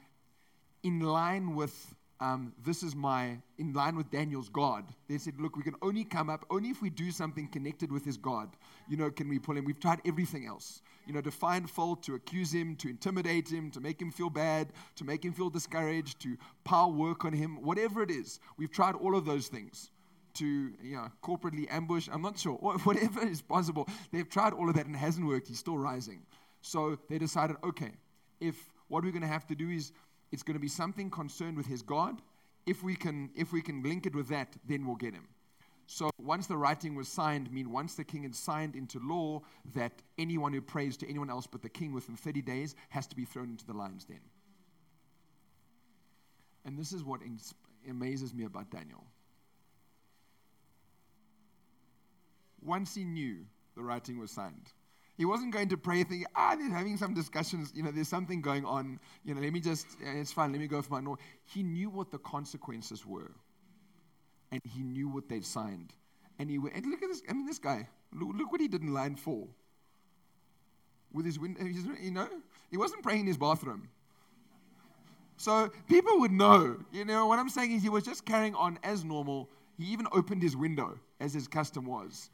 [0.83, 4.85] in line with um, this is my, in line with Daniel's God.
[5.09, 8.05] They said, look, we can only come up, only if we do something connected with
[8.05, 8.49] his God,
[8.87, 9.65] you know, can we pull him.
[9.65, 13.69] We've tried everything else, you know, to find fault, to accuse him, to intimidate him,
[13.71, 17.61] to make him feel bad, to make him feel discouraged, to power work on him,
[17.61, 18.39] whatever it is.
[18.57, 19.91] We've tried all of those things
[20.35, 20.45] to
[20.81, 22.07] you know, corporately ambush.
[22.11, 22.53] I'm not sure.
[22.83, 23.87] Whatever is possible.
[24.11, 25.47] They've tried all of that and it hasn't worked.
[25.47, 26.21] He's still rising.
[26.61, 27.91] So they decided, okay,
[28.39, 28.55] if
[28.87, 29.91] what we're going to have to do is
[30.35, 32.21] it's going to be something concerned with his God.
[32.65, 35.29] If we can, if we can link it with that, then we'll get him.
[35.87, 39.43] So once the writing was signed, mean once the king had signed into law
[39.75, 43.15] that anyone who prays to anyone else but the king within 30 days has to
[43.15, 44.19] be thrown into the lion's den.
[46.65, 47.21] And this is what
[47.89, 49.05] amazes me about Daniel.
[52.61, 53.37] Once he knew
[53.75, 54.73] the writing was signed,
[55.17, 58.41] he wasn't going to pray thinking, ah, they're having some discussions, you know, there's something
[58.41, 61.19] going on, you know, let me just, it's fine, let me go for my north.
[61.45, 63.31] He knew what the consequences were.
[64.51, 65.93] And he knew what they'd signed.
[66.37, 68.67] And he went, and look at this, I mean, this guy, look, look what he
[68.67, 69.47] did in line four.
[71.13, 72.27] With his window, you know,
[72.69, 73.87] he wasn't praying in his bathroom.
[75.37, 78.79] So people would know, you know, what I'm saying is he was just carrying on
[78.83, 79.49] as normal.
[79.77, 82.29] He even opened his window, as his custom was.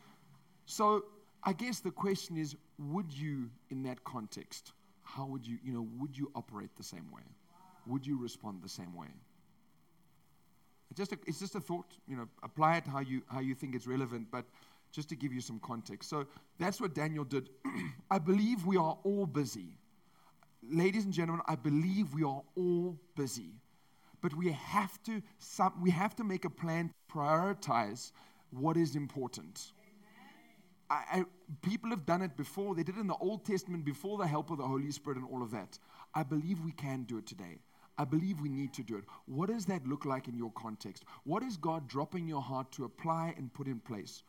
[0.65, 1.05] So
[1.43, 4.73] I guess the question is would you, in that context,
[5.03, 7.23] how would you, you know, would you operate the same way?
[7.87, 9.07] Would you respond the same way?
[10.91, 13.55] It's just a, it's just a thought, you know, apply it how you, how you
[13.55, 14.45] think it's relevant, but
[14.91, 16.09] just to give you some context.
[16.09, 16.25] So
[16.59, 17.49] that's what Daniel did.
[18.11, 19.69] I believe we are all busy.
[20.69, 23.53] Ladies and gentlemen, I believe we are all busy.
[24.21, 25.21] But we have to,
[25.81, 28.11] we have to make a plan to prioritize
[28.51, 29.71] what is important.
[30.91, 31.25] I, I,
[31.61, 32.75] people have done it before.
[32.75, 35.27] They did it in the Old Testament before the help of the Holy Spirit and
[35.31, 35.79] all of that.
[36.13, 37.59] I believe we can do it today.
[37.97, 39.05] I believe we need to do it.
[39.25, 41.05] What does that look like in your context?
[41.23, 44.23] What is God dropping your heart to apply and put in place?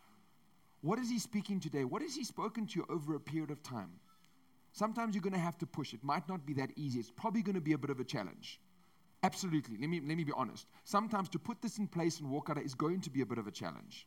[0.83, 1.85] What is He speaking today?
[1.85, 3.91] What has He spoken to you over a period of time?
[4.71, 5.93] Sometimes you're going to have to push.
[5.95, 7.01] It might not be that easy.
[7.01, 8.61] It's probably going to be a bit of a challenge.
[9.25, 9.79] Absolutely.
[9.79, 10.67] Let me, let me be honest.
[10.85, 13.39] Sometimes to put this in place and walk out is going to be a bit
[13.39, 14.07] of a challenge.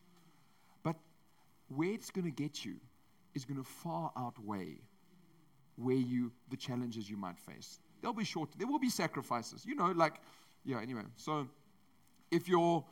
[1.67, 2.75] Where it's going to get you
[3.33, 4.79] is going to far outweigh
[5.77, 7.79] where you the challenges you might face.
[8.01, 9.65] There'll be short, there will be sacrifices.
[9.65, 10.15] You know, like,
[10.63, 11.01] yeah, anyway.
[11.15, 11.47] So
[12.31, 12.83] if you're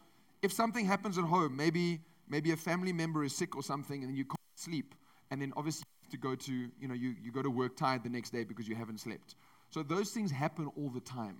[0.41, 4.17] if something happens at home, maybe maybe a family member is sick or something and
[4.17, 4.95] you can't sleep,
[5.31, 7.75] and then obviously you have to go to, you know, you, you go to work
[7.75, 9.36] tired the next day because you haven't slept.
[9.69, 11.38] So those things happen all the time.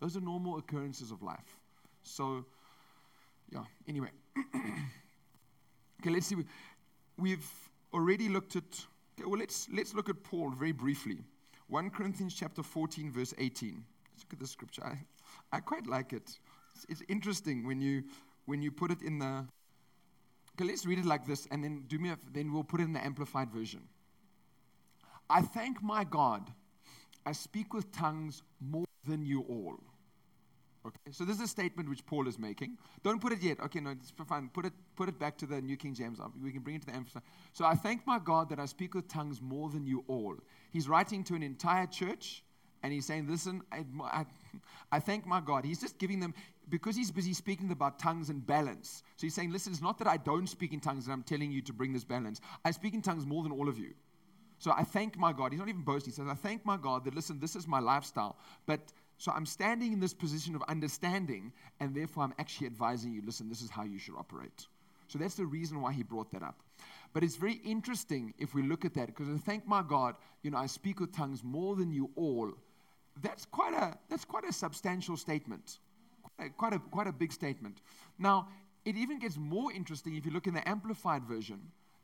[0.00, 1.56] Those are normal occurrences of life.
[2.02, 2.44] So,
[3.52, 4.10] yeah, anyway.
[6.00, 6.36] okay, let's see.
[7.18, 7.48] We've
[7.94, 8.64] already looked at,
[9.18, 11.18] okay, well, let's, let's look at Paul very briefly.
[11.68, 13.84] 1 Corinthians chapter 14, verse 18.
[14.12, 14.84] Let's look at the scripture.
[14.84, 14.98] I,
[15.52, 16.38] I quite like it.
[16.74, 18.04] It's, it's interesting when you,
[18.44, 19.46] when you put it in the,
[20.54, 22.84] okay, let's read it like this, and then do me a, then we'll put it
[22.84, 23.82] in the amplified version.
[25.28, 26.50] I thank my God.
[27.24, 29.80] I speak with tongues more than you all.
[30.86, 32.78] Okay, so this is a statement which Paul is making.
[33.02, 33.58] Don't put it yet.
[33.58, 34.48] Okay, no, it's fine.
[34.52, 36.20] Put it, put it back to the New King James.
[36.20, 37.22] Uh, we can bring it to the emphasis.
[37.52, 40.36] So I thank my God that I speak with tongues more than you all.
[40.70, 42.44] He's writing to an entire church,
[42.84, 44.26] and he's saying, "Listen, I, I,
[44.92, 46.34] I thank my God." He's just giving them
[46.68, 49.02] because he's busy speaking about tongues and balance.
[49.16, 51.50] So he's saying, "Listen, it's not that I don't speak in tongues, and I'm telling
[51.50, 52.40] you to bring this balance.
[52.64, 53.92] I speak in tongues more than all of you."
[54.58, 55.52] So I thank my God.
[55.52, 56.12] He's not even boasting.
[56.12, 58.36] He says, I thank my God that, listen, this is my lifestyle.
[58.64, 58.80] But
[59.18, 63.48] so I'm standing in this position of understanding, and therefore I'm actually advising you, listen,
[63.48, 64.66] this is how you should operate.
[65.08, 66.62] So that's the reason why he brought that up.
[67.12, 70.50] But it's very interesting if we look at that, because I thank my God, you
[70.50, 72.52] know, I speak with tongues more than you all.
[73.22, 75.78] That's quite a, that's quite a substantial statement,
[76.22, 77.80] quite a, quite a, quite a big statement.
[78.18, 78.48] Now,
[78.84, 81.60] it even gets more interesting if you look in the Amplified version,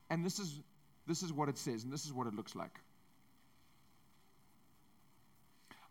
[0.09, 0.61] and this is,
[1.07, 2.81] this is what it says, and this is what it looks like.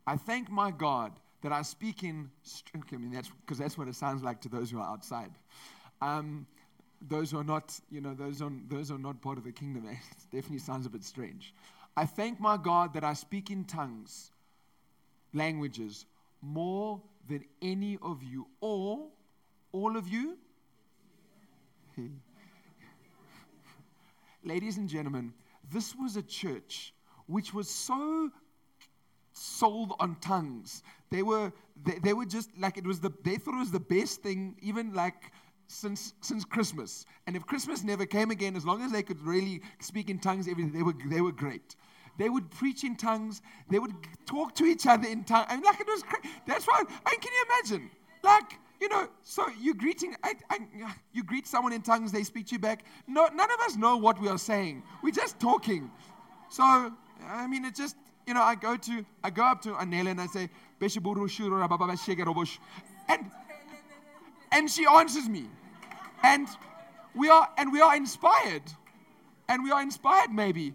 [0.08, 1.12] I thank my God
[1.42, 2.30] that I speak in.
[2.76, 5.32] Okay, I mean, that's because that's what it sounds like to those who are outside.
[6.02, 6.46] Um,
[7.08, 9.88] those who are not, you know, those are, those are not part of the kingdom.
[9.92, 9.98] It
[10.32, 11.54] definitely sounds a bit strange.
[11.98, 14.32] I thank my God that I speak in tongues,
[15.34, 16.06] languages,
[16.42, 18.48] more than any of you.
[18.62, 19.12] All,
[19.72, 20.38] all of you.
[24.44, 25.34] Ladies and gentlemen,
[25.72, 26.94] this was a church
[27.28, 28.32] which was so
[29.42, 30.84] sold on tongues.
[31.10, 31.52] They were,
[31.84, 34.56] they, they were just like, it was the, they thought it was the best thing,
[34.62, 35.32] even like
[35.68, 37.06] since, since Christmas.
[37.28, 40.48] And if Christmas never came again, as long as they could really speak in tongues,
[40.48, 41.76] everything, they were, they were great.
[42.18, 43.42] They would preach in tongues.
[43.70, 43.94] They would
[44.26, 45.48] talk to each other in tongues.
[45.50, 46.30] I mean, like it was crazy.
[46.46, 47.92] That's why, I mean, can you imagine?
[48.24, 50.60] Like, you know, so you greeting, I, I,
[51.14, 52.84] you greet someone in tongues, they speak to you back.
[53.08, 54.84] No, none of us know what we are saying.
[55.02, 55.90] We're just talking.
[56.50, 56.92] So,
[57.28, 57.96] I mean, it just,
[58.28, 60.50] you know, I go to, I go up to Anela and I say,
[63.10, 63.32] and,
[64.52, 65.46] and she answers me.
[66.24, 66.48] And
[67.16, 68.64] we are, and we are inspired.
[69.48, 70.74] And we are inspired maybe.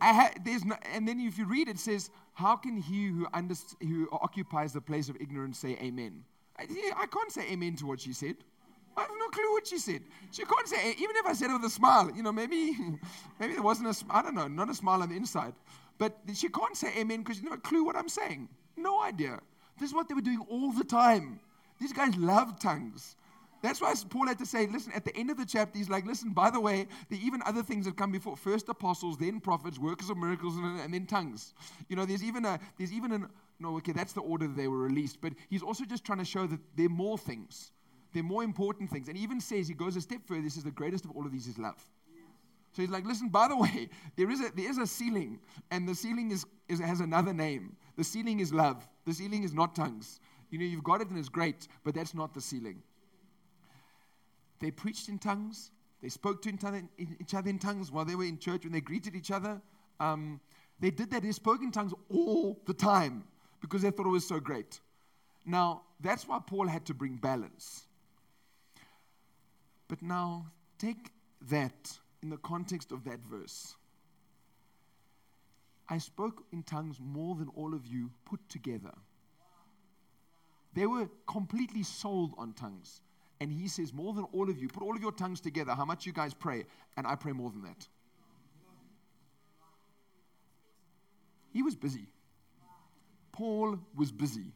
[0.00, 3.76] Ha- there's no, and then if you read it, says, how can he who, underst-
[3.82, 6.22] who occupies the place of ignorance say amen?
[6.58, 8.36] I, I can't say amen to what she said.
[8.98, 10.02] I have no clue what she said.
[10.32, 12.76] She can't say, eh, even if I said it with a smile, you know, maybe,
[13.40, 15.54] maybe there wasn't a, I don't know, not a smile on the inside.
[15.98, 18.48] But she can't say amen because she never clue what I'm saying.
[18.76, 19.40] No idea.
[19.78, 21.40] This is what they were doing all the time.
[21.80, 23.16] These guys love tongues.
[23.60, 26.06] That's why Paul had to say, listen, at the end of the chapter, he's like,
[26.06, 28.36] listen, by the way, there are even other things that come before.
[28.36, 31.54] First apostles, then prophets, workers of miracles, and, and then tongues.
[31.88, 34.68] You know, there's even a, there's even an, no, okay, that's the order that they
[34.68, 35.20] were released.
[35.20, 37.72] But he's also just trying to show that there are more things.
[38.12, 39.08] There are more important things.
[39.08, 41.26] And he even says, he goes a step further, he says, the greatest of all
[41.26, 41.84] of these is love.
[42.72, 45.40] So he's like, listen, by the way, there is a, there is a ceiling,
[45.70, 47.76] and the ceiling is, is, has another name.
[47.96, 48.86] The ceiling is love.
[49.04, 50.20] The ceiling is not tongues.
[50.50, 52.82] You know, you've got it and it's great, but that's not the ceiling.
[54.60, 55.70] They preached in tongues.
[56.02, 59.14] They spoke to each other in tongues while they were in church, when they greeted
[59.14, 59.60] each other.
[59.98, 60.40] Um,
[60.80, 61.22] they did that.
[61.22, 63.24] They spoke in tongues all the time
[63.60, 64.80] because they thought it was so great.
[65.44, 67.87] Now, that's why Paul had to bring balance.
[69.88, 70.46] But now,
[70.78, 71.10] take
[71.48, 73.74] that in the context of that verse.
[75.88, 78.92] I spoke in tongues more than all of you put together.
[80.74, 83.00] They were completely sold on tongues.
[83.40, 85.84] And he says, More than all of you, put all of your tongues together, how
[85.84, 86.64] much you guys pray,
[86.96, 87.88] and I pray more than that.
[91.52, 92.06] He was busy.
[93.32, 94.52] Paul was busy.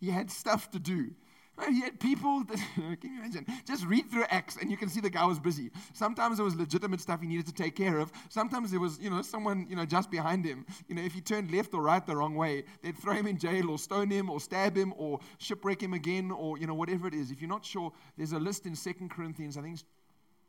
[0.00, 1.10] He had stuff to do.
[1.56, 1.70] Right?
[1.70, 3.46] He had people that, can you imagine?
[3.64, 5.70] Just read through Acts and you can see the guy was busy.
[5.92, 8.10] Sometimes there was legitimate stuff he needed to take care of.
[8.28, 10.66] Sometimes there was, you know, someone, you know, just behind him.
[10.88, 13.38] You know, if he turned left or right the wrong way, they'd throw him in
[13.38, 17.06] jail or stone him or stab him or shipwreck him again or, you know, whatever
[17.06, 17.30] it is.
[17.30, 19.78] If you're not sure, there's a list in Second Corinthians, I think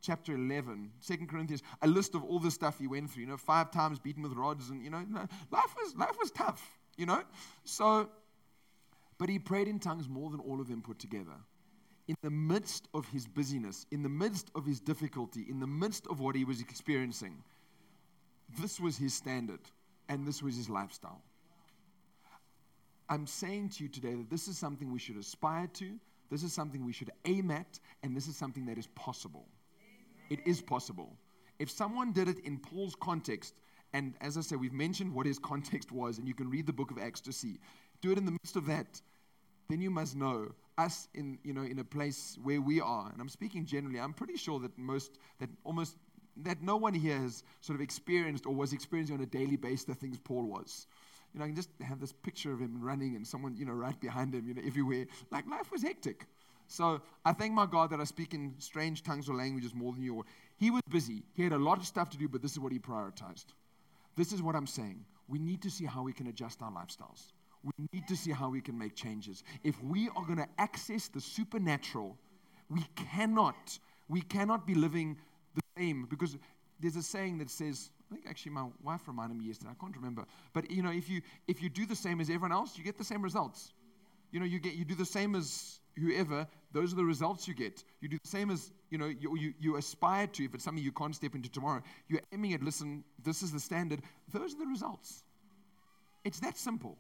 [0.02, 3.22] chapter 11, 2 Corinthians, a list of all the stuff he went through.
[3.22, 5.04] You know, five times beaten with rods and, you know,
[5.52, 7.22] life was, life was tough, you know.
[7.64, 8.10] So,
[9.18, 11.36] but he prayed in tongues more than all of them put together.
[12.08, 16.06] In the midst of his busyness, in the midst of his difficulty, in the midst
[16.08, 17.44] of what he was experiencing,
[18.60, 19.62] this was his standard
[20.10, 21.22] and this was his lifestyle.
[23.10, 26.00] I'm saying to you today that this is something we should aspire to,
[26.30, 29.48] this is something we should aim at, and this is something that is possible.
[30.30, 31.16] It is possible.
[31.60, 33.56] If someone did it in Paul's context,
[33.94, 36.74] and as I said, we've mentioned what his context was, and you can read the
[36.74, 37.60] book of Acts to see
[38.02, 39.02] do it in the midst of that,
[39.70, 43.22] then you must know us in, you know, in a place where we are, and
[43.22, 45.96] I'm speaking generally, I'm pretty sure that most, that almost,
[46.44, 49.86] that no one here has sort of experienced or was experiencing on a daily basis
[49.86, 50.88] the things Paul was.
[51.34, 53.74] You know, I can just have this picture of him running and someone, you know,
[53.74, 55.06] right behind him, you know, everywhere.
[55.32, 56.28] Like life was hectic.
[56.68, 60.02] So I thank my God that I speak in strange tongues or languages more than
[60.02, 60.26] you.
[60.58, 61.24] He was busy.
[61.34, 63.46] He had a lot of stuff to do, but this is what he prioritized.
[64.16, 65.06] This is what I'm saying.
[65.28, 67.34] We need to see how we can adjust our lifestyles.
[67.66, 69.44] We need to see how we can make changes.
[69.64, 72.16] If we are going to access the supernatural,
[72.70, 75.18] we cannot, we cannot be living
[75.56, 76.38] the same because
[76.80, 79.72] there's a saying that says, I think actually my wife reminded me yesterday.
[79.72, 82.52] I can't remember, but you know, if you if you do the same as everyone
[82.52, 83.74] else, you get the same results.
[84.32, 86.46] You know, you get you do the same as whoever.
[86.72, 87.84] Those are the results you get.
[88.02, 90.46] You do the same as you know you, you, you aspire to.
[90.46, 92.62] If it's something you can't step into tomorrow, you're aiming at.
[92.62, 94.02] Listen, this is the standard.
[94.32, 95.24] Those are the results.
[96.24, 96.98] It's that simple.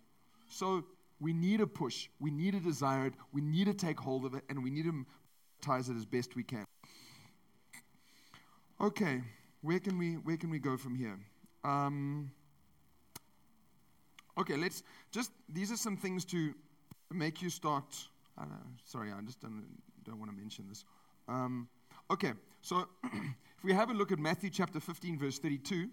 [0.49, 0.85] So
[1.19, 4.33] we need a push, we need to desire it, we need to take hold of
[4.33, 5.05] it, and we need to
[5.65, 6.65] prioritize it as best we can.
[8.81, 9.21] Okay,
[9.61, 11.17] where can we where can we go from here?
[11.63, 12.31] Um,
[14.37, 16.53] okay, let's just these are some things to
[17.11, 17.85] make you start.
[18.37, 18.51] I know,
[18.83, 19.63] sorry, I just don't,
[20.03, 20.83] don't want to mention this.
[21.29, 21.69] Um,
[22.11, 25.89] okay, so if we have a look at Matthew chapter 15, verse 32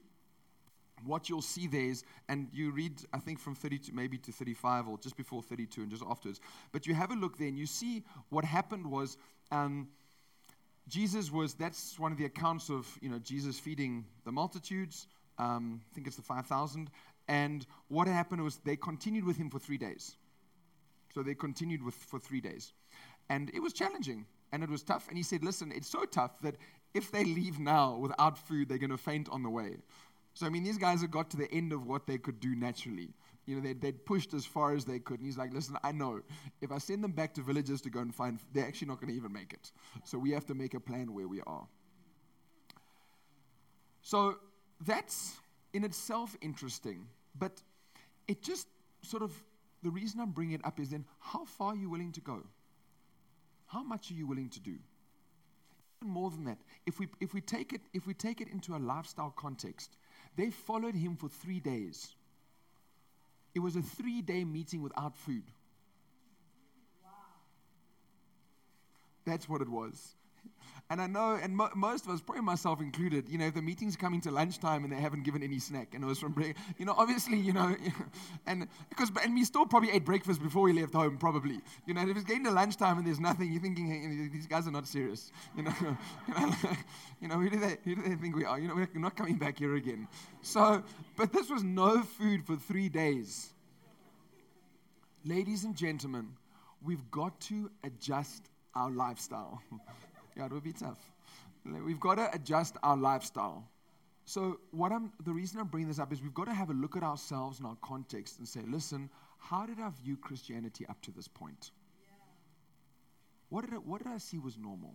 [1.05, 4.89] what you'll see there is, and you read, I think, from 32 maybe to 35
[4.89, 6.41] or just before 32 and just afterwards,
[6.73, 9.17] but you have a look there and you see what happened was
[9.51, 9.89] um,
[10.89, 15.07] Jesus was, that's one of the accounts of, you know, Jesus feeding the multitudes.
[15.39, 16.91] Um, I think it's the 5,000.
[17.29, 20.17] And what happened was they continued with him for three days.
[21.15, 22.73] So they continued with for three days.
[23.29, 25.09] And it was challenging and it was tough.
[25.09, 26.57] And he said, Listen, it's so tough that
[26.95, 29.77] if they leave now without food, they're going to faint on the way.
[30.35, 32.55] So, I mean, these guys had got to the end of what they could do
[32.55, 33.11] naturally.
[33.45, 35.19] You know, they'd, they'd pushed as far as they could.
[35.19, 36.23] And he's like, listen, I know.
[36.61, 39.09] If I send them back to villages to go and find, they're actually not going
[39.09, 39.73] to even make it.
[40.05, 41.67] So we have to make a plan where we are.
[44.01, 44.39] So
[44.81, 45.37] that's
[45.73, 47.07] in itself interesting.
[47.39, 47.61] But
[48.29, 48.69] it just
[49.03, 49.33] sort of,
[49.83, 52.43] the reason I'm bringing it up is then, how far are you willing to go?
[53.67, 54.77] How much are you willing to do?
[56.01, 58.77] Even more than that, if we, if we, take, it, if we take it into
[58.77, 59.97] a lifestyle context,
[60.37, 62.15] they followed him for three days.
[63.55, 65.45] It was a three day meeting without food.
[67.05, 67.11] Wow.
[69.25, 70.15] That's what it was.
[70.93, 73.63] And I know, and mo- most of us, probably myself included, you know, if the
[73.63, 76.55] meeting's coming to lunchtime and they haven't given any snack, and it was from, break,
[76.77, 77.75] you know, obviously, you know,
[78.47, 81.61] and because, and we still probably ate breakfast before we left home, probably.
[81.87, 84.67] You know, if it's getting to lunchtime and there's nothing, you're thinking, hey, these guys
[84.67, 85.33] are not serious.
[85.57, 85.73] You know,
[87.23, 88.59] you know, who do they, who do they think we are?
[88.59, 90.07] You know, we're not coming back here again.
[90.43, 90.83] So,
[91.17, 93.55] but this was no food for three days.
[95.25, 96.29] Ladies and gentlemen,
[96.83, 99.63] we've got to adjust our lifestyle.
[100.37, 100.99] Yeah, it would be tough.
[101.65, 103.69] We've got to adjust our lifestyle.
[104.25, 106.75] So, what I'm, the reason I'm bringing this up is we've got to have a
[106.75, 111.01] look at ourselves and our context and say, listen, how did I view Christianity up
[111.03, 111.73] to this point?
[112.03, 112.15] Yeah.
[113.49, 114.95] What, did I, what did I see was normal?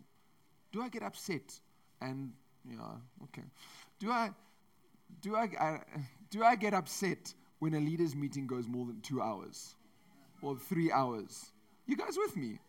[0.72, 1.60] Do I get upset?
[2.02, 2.32] And,
[2.70, 2.80] yeah,
[3.26, 3.44] okay.
[4.00, 4.32] Do I,
[5.22, 5.80] do I, I
[6.30, 9.76] do I get upset when a leaders' meeting goes more than two hours
[10.42, 11.52] or three hours?
[11.86, 12.60] You guys with me?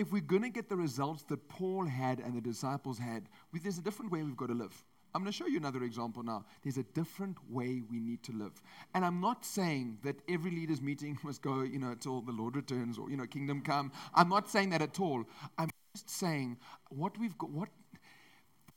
[0.00, 3.76] If we're going to get the results that Paul had and the disciples had, there's
[3.76, 4.72] a different way we've got to live.
[5.14, 6.46] I'm going to show you another example now.
[6.62, 8.62] There's a different way we need to live.
[8.94, 12.56] And I'm not saying that every leaders meeting must go, you know, until the Lord
[12.56, 13.92] returns or, you know, kingdom come.
[14.14, 15.22] I'm not saying that at all.
[15.58, 16.56] I'm just saying
[16.88, 17.68] what we've got, what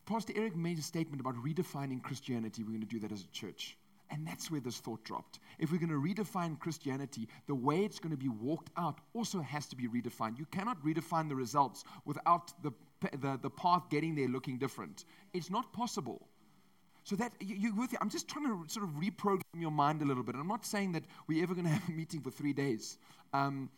[0.05, 2.63] Pastor Eric made a statement about redefining Christianity.
[2.63, 3.77] We're going to do that as a church.
[4.13, 5.39] And that's where this thought dropped.
[5.57, 9.41] If we're going to redefine Christianity, the way it's going to be walked out also
[9.41, 10.37] has to be redefined.
[10.37, 12.71] You cannot redefine the results without the,
[13.19, 15.05] the, the path getting there looking different.
[15.33, 16.27] It's not possible.
[17.05, 20.23] So that you, with I'm just trying to sort of reprogram your mind a little
[20.23, 20.35] bit.
[20.35, 22.99] I'm not saying that we're ever going to have a meeting for three days,
[23.33, 23.69] um,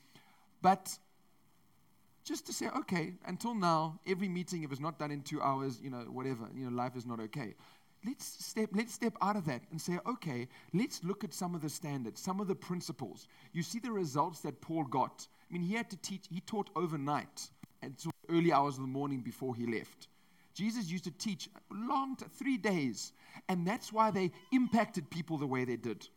[0.62, 0.98] but
[2.26, 5.80] just to say, okay, until now, every meeting, if it's not done in two hours,
[5.82, 7.54] you know, whatever, you know, life is not okay.
[8.06, 11.62] Let's step, let's step out of that and say, okay, let's look at some of
[11.62, 13.28] the standards, some of the principles.
[13.54, 15.28] You see the results that Paul got.
[15.50, 17.50] I mean, he had to teach, he taught overnight
[17.82, 20.08] until early hours of the morning before he left.
[20.54, 23.12] Jesus used to teach long, t- three days,
[23.50, 26.08] and that's why they impacted people the way they did.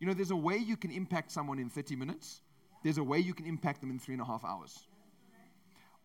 [0.00, 2.40] You know, there's a way you can impact someone in 30 minutes,
[2.82, 4.87] there's a way you can impact them in three and a half hours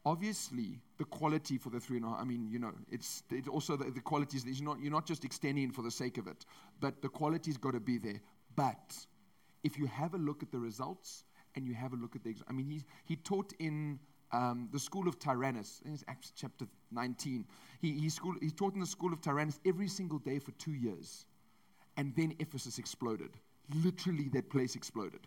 [0.06, 3.48] obviously the quality for the three and a half, I mean, you know, it's, it's
[3.48, 6.46] also the, the qualities, you're not, you're not just extending for the sake of it,
[6.80, 8.22] but the quality's got to be there.
[8.56, 8.96] But
[9.64, 11.24] if you have a look at the results
[11.56, 14.00] and you have a look at the, I mean, he, he taught in
[14.34, 17.46] um, the school of Tyrannus, in Acts chapter 19.
[17.80, 20.74] He, he, school, he taught in the school of Tyrannus every single day for two
[20.74, 21.26] years.
[21.98, 23.30] And then Ephesus exploded.
[23.84, 25.22] Literally, that place exploded.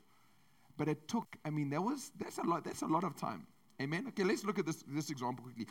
[0.76, 3.46] But it took, I mean, that was, that's a lot, that's a lot of time.
[3.80, 4.06] Amen.
[4.08, 5.66] Okay, let's look at this, this example quickly.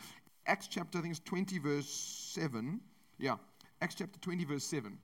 [0.46, 2.80] Acts chapter, I think it's 20, verse 7.
[3.18, 3.36] Yeah,
[3.80, 4.96] Acts chapter 20, verse 7.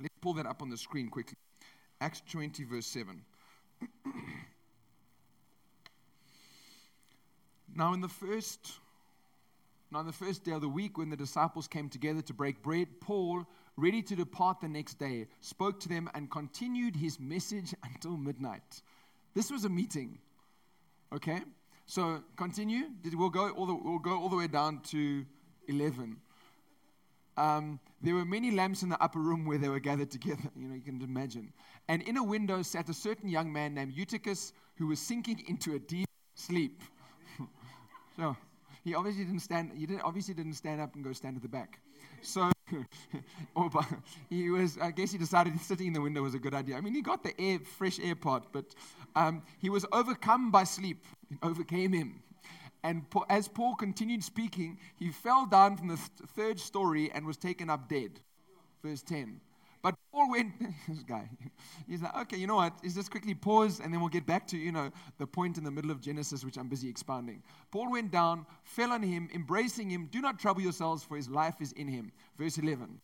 [0.00, 1.36] Let's pull that up on the screen quickly.
[2.00, 3.22] Acts 20, verse 7.
[7.74, 8.72] now, in the first.
[9.92, 12.60] Now, on the first day of the week, when the disciples came together to break
[12.62, 17.72] bread, Paul, ready to depart the next day, spoke to them and continued his message
[17.84, 18.82] until midnight.
[19.34, 20.18] This was a meeting,
[21.12, 21.42] okay?
[21.86, 22.86] So continue.
[23.12, 25.24] We'll go all the, we'll go all the way down to
[25.68, 26.16] 11.
[27.36, 30.42] Um, there were many lamps in the upper room where they were gathered together.
[30.56, 31.52] You know, you can imagine.
[31.88, 35.74] And in a window sat a certain young man named Eutychus who was sinking into
[35.74, 36.82] a deep sleep.
[38.16, 38.36] so
[38.84, 39.72] he obviously didn't stand.
[39.76, 41.80] He didn't, obviously didn't stand up and go stand at the back.
[42.22, 42.53] So
[44.30, 46.76] he was, I guess he decided sitting in the window was a good idea.
[46.76, 48.74] I mean, he got the air, fresh air part, but
[49.16, 51.04] um, he was overcome by sleep.
[51.30, 52.22] It overcame him.
[52.82, 57.38] And as Paul continued speaking, he fell down from the th- third story and was
[57.38, 58.20] taken up dead.
[58.82, 59.40] Verse 10.
[59.84, 60.52] But Paul went,
[60.88, 61.28] this guy,
[61.86, 62.72] he's like, okay, you know what?
[62.82, 65.64] Is just quickly pause and then we'll get back to, you know, the point in
[65.64, 67.42] the middle of Genesis, which I'm busy expounding.
[67.70, 70.08] Paul went down, fell on him, embracing him.
[70.10, 72.12] Do not trouble yourselves, for his life is in him.
[72.38, 72.98] Verse 11.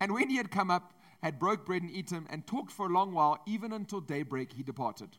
[0.00, 2.88] And when he had come up, had broke bread and eaten, and talked for a
[2.88, 5.10] long while, even until daybreak, he departed.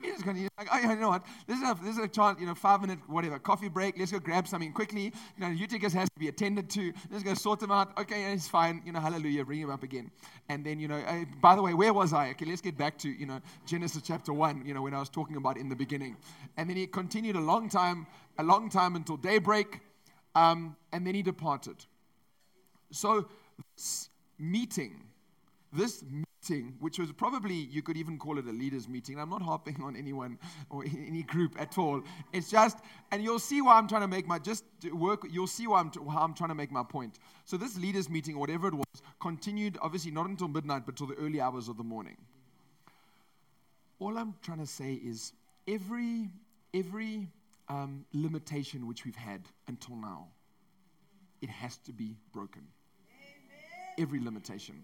[0.00, 1.24] He's just going to, like, oh, yeah, you know what?
[1.46, 3.98] This is, a, this is a chance, you know, five minute, whatever, coffee break.
[3.98, 5.12] Let's go grab something quickly.
[5.36, 6.92] You know, Eutychus has to be attended to.
[7.10, 7.98] Let's go sort him out.
[7.98, 8.82] Okay, he's fine.
[8.84, 10.10] You know, hallelujah, bring him up again.
[10.48, 12.30] And then, you know, uh, by the way, where was I?
[12.30, 15.10] Okay, let's get back to, you know, Genesis chapter 1, you know, when I was
[15.10, 16.16] talking about in the beginning.
[16.56, 18.06] And then he continued a long time,
[18.38, 19.80] a long time until daybreak.
[20.34, 21.84] Um, and then he departed.
[22.90, 23.28] So,
[23.76, 25.02] this meeting,
[25.72, 29.18] this meeting, which was probably, you could even call it a leaders' meeting.
[29.18, 32.02] I'm not harping on anyone or any group at all.
[32.32, 32.78] It's just,
[33.12, 35.92] and you'll see why I'm trying to make my, just work, you'll see why I'm,
[36.08, 37.18] how I'm trying to make my point.
[37.44, 41.14] So this leaders' meeting, whatever it was, continued, obviously not until midnight, but till the
[41.16, 42.16] early hours of the morning.
[43.98, 45.32] All I'm trying to say is
[45.68, 46.30] every,
[46.74, 47.28] every
[47.68, 50.26] um, limitation which we've had until now,
[51.42, 52.62] it has to be broken.
[53.12, 53.94] Amen.
[53.98, 54.82] Every limitation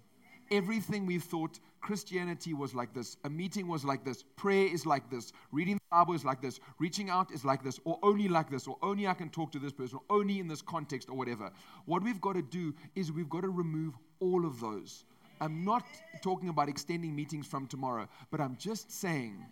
[0.51, 5.09] everything we thought Christianity was like this, a meeting was like this, prayer is like
[5.11, 8.51] this, reading the Bible is like this, reaching out is like this, or only like
[8.51, 11.17] this, or only I can talk to this person, or only in this context, or
[11.17, 11.51] whatever.
[11.85, 15.05] What we've got to do is we've got to remove all of those.
[15.41, 15.85] I'm not
[16.23, 19.45] talking about extending meetings from tomorrow, but I'm just saying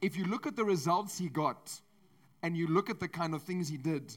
[0.00, 1.80] if you look at the results he got
[2.42, 4.16] and you look at the kind of things he did,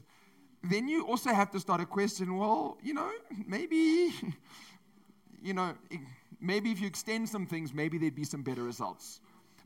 [0.64, 3.10] then you also have to start a question well, you know,
[3.46, 4.12] maybe
[5.46, 5.74] you know,
[6.40, 9.20] maybe if you extend some things, maybe there'd be some better results.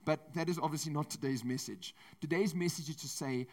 [0.04, 1.94] But that is obviously not today's message.
[2.20, 3.46] Today's message is to say,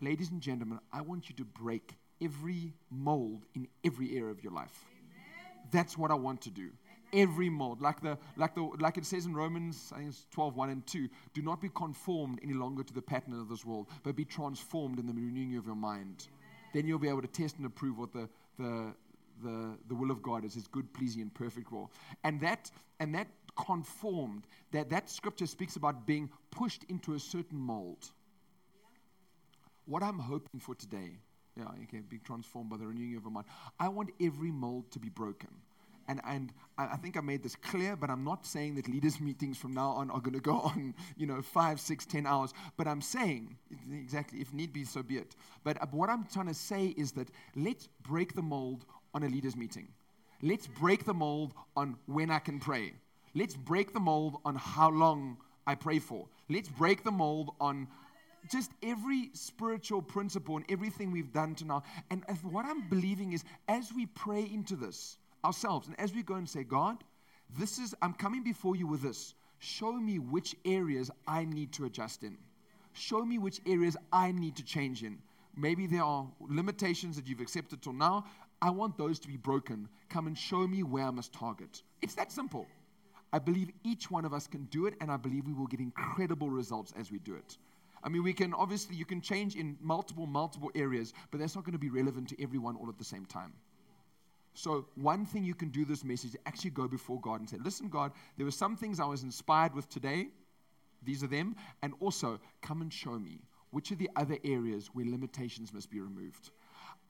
[0.00, 4.52] ladies and gentlemen, I want you to break every mold in every area of your
[4.52, 4.84] life.
[4.90, 5.68] Amen.
[5.70, 6.68] That's what I want to do.
[7.12, 7.28] Amen.
[7.28, 10.54] Every mold, like the like the like it says in Romans, I think it's 12,
[10.54, 11.08] 1 and 2.
[11.34, 14.98] Do not be conformed any longer to the pattern of this world, but be transformed
[14.98, 16.28] in the renewing of your mind.
[16.28, 16.70] Amen.
[16.74, 18.28] Then you'll be able to test and approve what the
[18.58, 18.94] the
[19.42, 21.90] the, the will of God is his good, pleasing, and perfect will.
[22.24, 27.58] And that, and that conformed, that, that scripture speaks about being pushed into a certain
[27.58, 28.10] mold.
[29.86, 31.18] What I'm hoping for today,
[31.56, 33.46] yeah, you can be transformed by the renewing of your mind.
[33.78, 35.48] I want every mold to be broken.
[36.10, 39.20] and, and I, I think I made this clear, but I'm not saying that leaders'
[39.28, 42.52] meetings from now on are going to go on, you know, five, six, ten hours.
[42.76, 43.56] But I'm saying,
[43.92, 45.36] exactly, if need be, so be it.
[45.64, 48.84] But uh, what I'm trying to say is that let's break the mold
[49.14, 49.88] on a leaders' meeting.
[50.42, 52.94] Let's break the mold on when I can pray.
[53.34, 55.36] Let's break the mold on how long
[55.66, 56.26] I pray for.
[56.48, 57.86] Let's break the mold on
[58.50, 61.82] just every spiritual principle and everything we've done to now.
[62.10, 66.34] And what I'm believing is as we pray into this ourselves and as we go
[66.34, 67.04] and say, God,
[67.58, 69.34] this is, I'm coming before you with this.
[69.58, 72.38] Show me which areas I need to adjust in.
[72.94, 75.18] Show me which areas I need to change in.
[75.56, 78.24] Maybe there are limitations that you've accepted till now.
[78.62, 79.88] I want those to be broken.
[80.08, 81.82] Come and show me where I must target.
[82.02, 82.66] It's that simple.
[83.32, 85.80] I believe each one of us can do it, and I believe we will get
[85.80, 87.56] incredible results as we do it.
[88.02, 91.64] I mean, we can obviously, you can change in multiple, multiple areas, but that's not
[91.64, 93.52] going to be relevant to everyone all at the same time.
[94.54, 97.88] So, one thing you can do this message, actually go before God and say, Listen,
[97.88, 100.28] God, there were some things I was inspired with today.
[101.02, 101.56] These are them.
[101.82, 106.00] And also, come and show me which are the other areas where limitations must be
[106.00, 106.50] removed.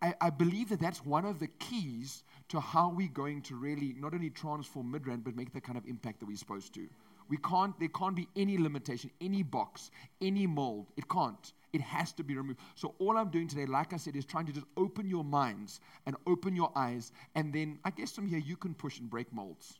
[0.03, 3.95] I, I believe that that's one of the keys to how we're going to really
[3.99, 6.89] not only transform Midrand, but make the kind of impact that we're supposed to.
[7.29, 9.91] We can't, there can't be any limitation, any box,
[10.21, 10.87] any mold.
[10.97, 11.53] It can't.
[11.73, 12.59] It has to be removed.
[12.75, 15.81] So, all I'm doing today, like I said, is trying to just open your minds
[16.07, 17.13] and open your eyes.
[17.37, 19.79] And then, I guess from here, you can push and break molds.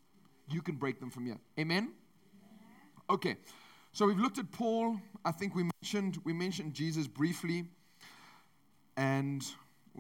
[0.49, 1.39] You can break them from here.
[1.59, 1.93] Amen?
[3.09, 3.37] Okay.
[3.93, 5.01] So, we've looked at Paul.
[5.25, 7.65] I think we mentioned, we mentioned Jesus briefly.
[8.97, 9.45] And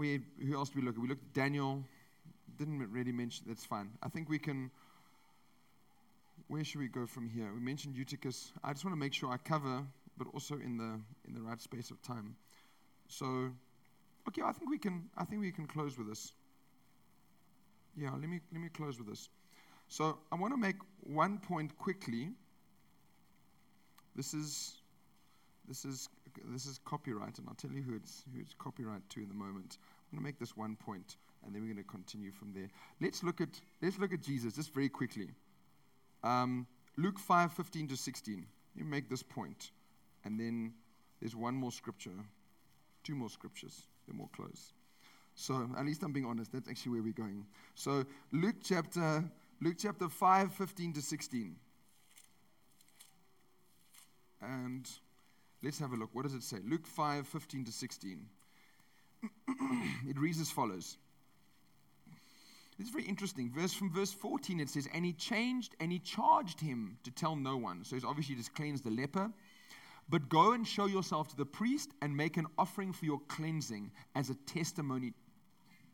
[0.00, 1.00] we, who else did we look at?
[1.00, 1.84] We looked at Daniel.
[2.58, 3.90] Didn't really mention, that's fine.
[4.02, 4.70] I think we can
[6.50, 7.48] where should we go from here?
[7.54, 8.52] We mentioned Eutychus.
[8.64, 9.84] I just want to make sure I cover,
[10.18, 12.34] but also in the in the right space of time.
[13.06, 13.50] So,
[14.28, 15.08] okay, I think we can.
[15.16, 16.32] I think we can close with this.
[17.96, 19.28] Yeah, let me let me close with this.
[19.86, 22.30] So I want to make one point quickly.
[24.16, 24.82] This is
[25.68, 26.08] this is
[26.44, 29.34] this is copyright, and I'll tell you who it's who it's copyright to in the
[29.34, 29.78] moment.
[29.80, 32.68] I'm going to make this one point, and then we're going to continue from there.
[33.00, 33.48] Let's look at
[33.82, 35.28] let's look at Jesus just very quickly.
[36.22, 36.66] Um,
[36.96, 38.46] Luke 5 15 to 16.
[38.76, 39.70] You make this point,
[40.24, 40.72] and then
[41.20, 42.10] there's one more scripture,
[43.04, 44.72] two more scriptures, then we'll close.
[45.34, 47.46] So, at least I'm being honest, that's actually where we're going.
[47.74, 49.24] So, Luke chapter,
[49.60, 51.56] Luke chapter 5 15 to 16.
[54.42, 54.88] And
[55.62, 56.10] let's have a look.
[56.12, 56.58] What does it say?
[56.64, 58.26] Luke 5 15 to 16.
[60.08, 60.96] it reads as follows.
[62.78, 63.50] It's very interesting.
[63.50, 67.36] Verse from verse 14 it says, And he changed and he charged him to tell
[67.36, 67.84] no one.
[67.84, 69.30] So he's obviously just cleansed the leper.
[70.08, 73.92] But go and show yourself to the priest and make an offering for your cleansing
[74.16, 75.12] as a testimony,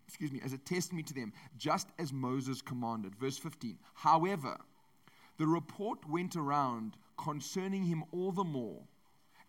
[0.07, 3.15] excuse me, as a testimony to them, just as Moses commanded.
[3.17, 3.77] Verse 15.
[3.95, 4.57] However,
[5.39, 8.81] the report went around concerning him all the more,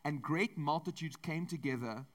[0.07, 2.05] and great multitudes came together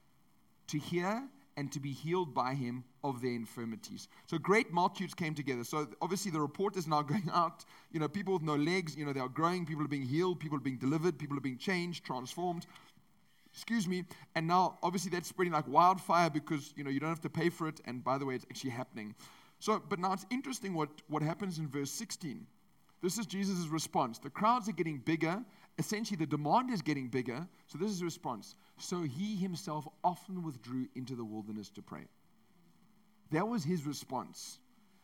[0.65, 4.07] to hear and to be healed by him of their infirmities.
[4.25, 5.63] So great multitudes came together.
[5.63, 7.63] So obviously the report is now going out.
[7.91, 10.39] You know, people with no legs, you know, they are growing, people are being healed,
[10.39, 12.65] people are being delivered, people are being changed, transformed.
[13.53, 14.05] Excuse me.
[14.33, 17.49] And now obviously that's spreading like wildfire because, you know, you don't have to pay
[17.49, 17.79] for it.
[17.85, 19.13] And by the way, it's actually happening.
[19.59, 22.47] So, but now it's interesting what, what happens in verse 16.
[23.03, 24.17] This is Jesus' response.
[24.17, 25.43] The crowds are getting bigger.
[25.77, 27.47] Essentially, the demand is getting bigger.
[27.67, 28.55] So, this is a response.
[28.77, 32.05] So, he himself often withdrew into the wilderness to pray.
[33.31, 34.59] That was his response.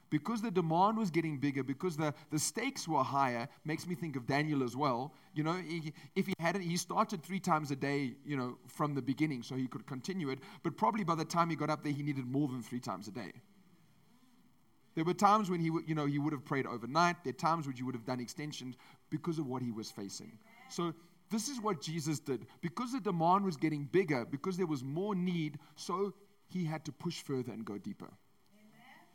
[0.09, 4.15] Because the demand was getting bigger, because the, the stakes were higher, makes me think
[4.15, 5.13] of Daniel as well.
[5.35, 8.57] You know, he, if he had it, he started three times a day, you know,
[8.67, 10.39] from the beginning, so he could continue it.
[10.63, 13.07] But probably by the time he got up there, he needed more than three times
[13.07, 13.31] a day.
[14.95, 17.23] There were times when he, you know, he would have prayed overnight.
[17.23, 18.75] There are times when he would have done extensions
[19.11, 20.39] because of what he was facing.
[20.69, 20.93] So
[21.29, 22.45] this is what Jesus did.
[22.61, 26.13] Because the demand was getting bigger, because there was more need, so
[26.47, 28.09] he had to push further and go deeper.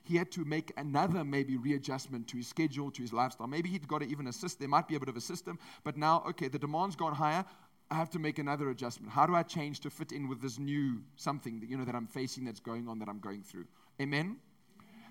[0.04, 3.46] He had to make another maybe readjustment to his schedule, to his lifestyle.
[3.46, 4.58] Maybe he'd got to even assist.
[4.58, 7.44] There might be a bit of a system, but now, okay, the demand's gone higher.
[7.90, 9.12] I have to make another adjustment.
[9.12, 11.94] How do I change to fit in with this new something that you know that
[11.94, 13.66] I'm facing that's going on that I'm going through?
[14.00, 14.36] Amen.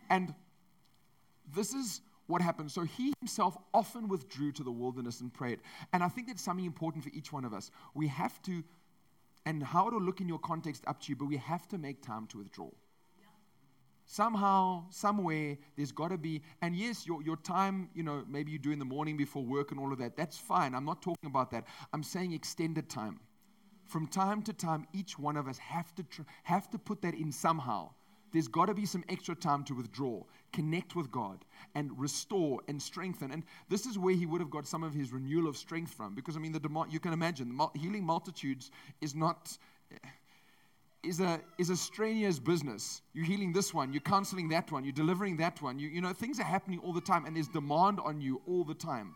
[0.09, 0.33] And
[1.55, 2.71] this is what happened.
[2.71, 5.59] So he himself often withdrew to the wilderness and prayed.
[5.91, 7.71] And I think that's something important for each one of us.
[7.93, 8.63] We have to,
[9.45, 12.01] and how it'll look in your context up to you, but we have to make
[12.01, 12.69] time to withdraw.
[14.05, 18.59] Somehow, somewhere, there's got to be, and yes, your, your time, you know, maybe you
[18.59, 20.76] do in the morning before work and all of that, that's fine.
[20.76, 21.63] I'm not talking about that.
[21.93, 23.19] I'm saying extended time.
[23.86, 27.13] From time to time, each one of us have to, tr- have to put that
[27.13, 27.91] in somehow
[28.34, 32.81] there's got to be some extra time to withdraw, connect with God, and restore and
[32.81, 33.31] strengthen.
[33.31, 36.15] And this is where he would have got some of his renewal of strength from.
[36.15, 38.71] Because, I mean, the you can imagine, healing multitudes
[39.01, 39.57] is not.
[39.91, 40.07] Eh,
[41.03, 43.01] is a, is a strenuous business.
[43.13, 45.77] You're healing this one, you're counseling that one, you're delivering that one.
[45.77, 48.63] You, you know, things are happening all the time, and there's demand on you all
[48.63, 49.13] the time.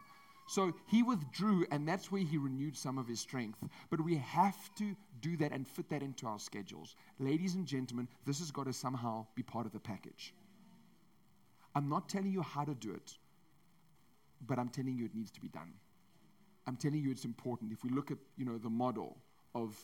[0.48, 3.60] So he withdrew, and that's where he renewed some of his strength.
[3.90, 6.96] But we have to do that and fit that into our schedules.
[7.20, 10.34] Ladies and gentlemen, this has got to somehow be part of the package.
[11.76, 13.14] I'm not telling you how to do it,
[14.46, 15.74] but I'm telling you it needs to be done.
[16.66, 17.72] I'm telling you it's important.
[17.72, 19.18] If we look at, you know, the model
[19.56, 19.78] of,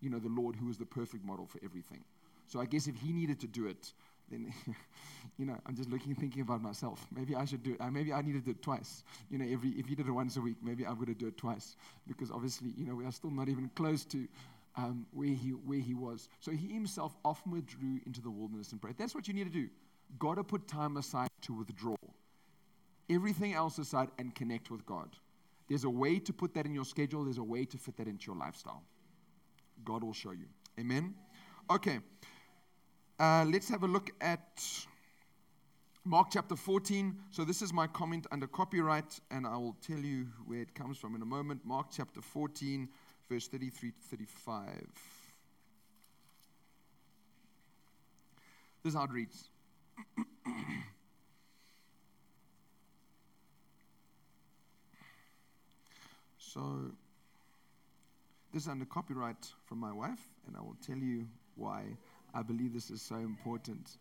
[0.00, 2.04] you know, the Lord who is the perfect model for everything.
[2.46, 3.92] So I guess if he needed to do it,
[4.30, 4.52] then,
[5.38, 7.06] you know, I'm just looking, thinking about myself.
[7.14, 7.92] Maybe I should do it.
[7.92, 9.02] Maybe I need to do it twice.
[9.30, 11.28] You know, every, if he did it once a week, maybe I'm going to do
[11.28, 11.76] it twice.
[12.06, 14.26] Because obviously, you know, we are still not even close to
[14.76, 16.28] um, where, he, where he was.
[16.40, 18.96] So he himself often withdrew into the wilderness and prayed.
[18.98, 19.68] That's what you need to do.
[20.18, 21.96] Got to put time aside to withdraw.
[23.08, 25.08] Everything else aside and connect with God.
[25.68, 28.06] There's a way to put that in your schedule, there's a way to fit that
[28.06, 28.82] into your lifestyle.
[29.84, 30.46] God will show you.
[30.78, 31.14] Amen?
[31.70, 31.98] Okay.
[33.18, 34.62] Uh, let's have a look at
[36.04, 37.18] Mark chapter 14.
[37.30, 40.98] So, this is my comment under copyright, and I will tell you where it comes
[40.98, 41.62] from in a moment.
[41.64, 42.88] Mark chapter 14,
[43.28, 44.66] verse 33 to 35.
[48.82, 49.48] This is how it reads.
[56.38, 56.92] so,
[58.52, 61.82] this is under copyright from my wife, and I will tell you why
[62.32, 63.96] I believe this is so important.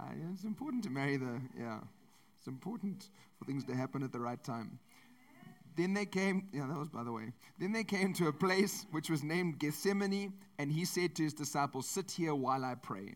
[0.00, 1.80] Uh, it's important to marry the, yeah,
[2.38, 3.08] it's important
[3.38, 4.78] for things to happen at the right time.
[5.76, 7.32] Then they came, yeah, that was by the way.
[7.58, 11.34] Then they came to a place which was named Gethsemane, and he said to his
[11.34, 13.14] disciples, Sit here while I pray.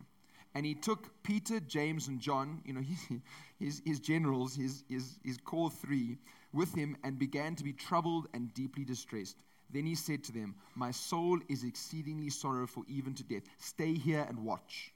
[0.54, 2.82] And he took Peter, James, and John, you know,
[3.60, 6.18] his, his, generals, his, his, his core three,
[6.52, 9.36] with him and began to be troubled and deeply distressed.
[9.70, 13.42] Then he said to them, My soul is exceedingly sorrowful, even to death.
[13.58, 14.92] Stay here and watch.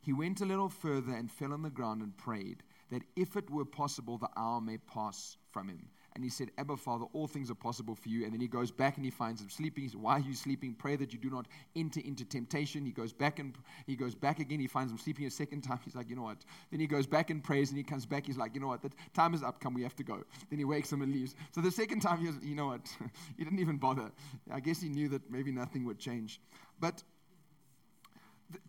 [0.00, 3.50] He went a little further and fell on the ground and prayed that if it
[3.50, 5.88] were possible, the hour may pass from him.
[6.14, 8.24] And he said, Abba, Father, all things are possible for you.
[8.24, 9.84] And then he goes back and he finds him sleeping.
[9.84, 10.74] He says, Why are you sleeping?
[10.74, 12.84] Pray that you do not enter into temptation.
[12.84, 13.54] He goes back and
[13.86, 14.60] he goes back again.
[14.60, 15.80] He finds him sleeping a second time.
[15.82, 16.44] He's like, You know what?
[16.70, 18.26] Then he goes back and prays and he comes back.
[18.26, 18.82] He's like, You know what?
[18.82, 19.60] The time is up.
[19.60, 20.24] Come, we have to go.
[20.50, 21.34] Then he wakes him and leaves.
[21.52, 22.86] So the second time, he You know what?
[23.38, 24.10] he didn't even bother.
[24.50, 26.38] I guess he knew that maybe nothing would change.
[26.80, 27.02] But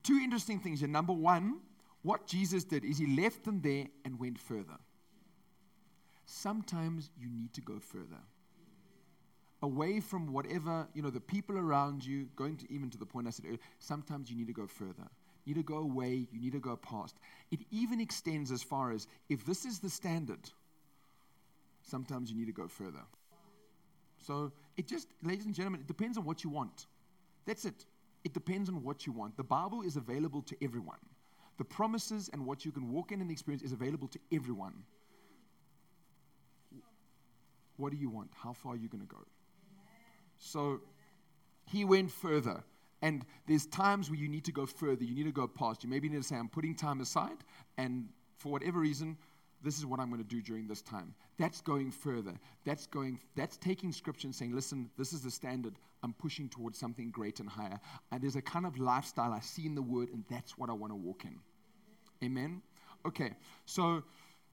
[0.04, 0.88] two interesting things here.
[0.88, 1.60] Number one,
[2.04, 4.78] what Jesus did is he left them there and went further
[6.28, 8.22] sometimes you need to go further.
[9.64, 13.28] Away from whatever, you know, the people around you, going to even to the point
[13.28, 15.08] I said earlier, sometimes you need to go further.
[15.46, 17.16] You need to go away, you need to go past.
[17.50, 20.52] It even extends as far as if this is the standard,
[21.82, 23.04] sometimes you need to go further.
[24.20, 26.88] So it just, ladies and gentlemen, it depends on what you want.
[27.46, 27.86] That's it.
[28.26, 29.38] It depends on what you want.
[29.38, 31.00] The Bible is available to everyone.
[31.58, 34.74] The promises and what you can walk in and experience is available to everyone.
[37.78, 38.30] What do you want?
[38.36, 39.24] How far are you going to go?
[40.40, 40.82] So
[41.66, 42.64] he went further.
[43.02, 45.04] And there's times where you need to go further.
[45.04, 45.84] You need to go past.
[45.84, 47.38] You maybe need to say, I'm putting time aside,
[47.78, 49.18] and for whatever reason,
[49.64, 51.14] this is what I'm going to do during this time.
[51.38, 52.34] That's going further.
[52.66, 53.20] That's going.
[53.36, 55.76] That's taking scripture and saying, listen, this is the standard.
[56.04, 57.80] I'm pushing towards something great and higher.
[58.12, 60.74] And there's a kind of lifestyle I see in the Word, and that's what I
[60.74, 61.40] want to walk in.
[62.24, 62.62] Amen.
[63.06, 63.34] Okay.
[63.66, 64.04] So,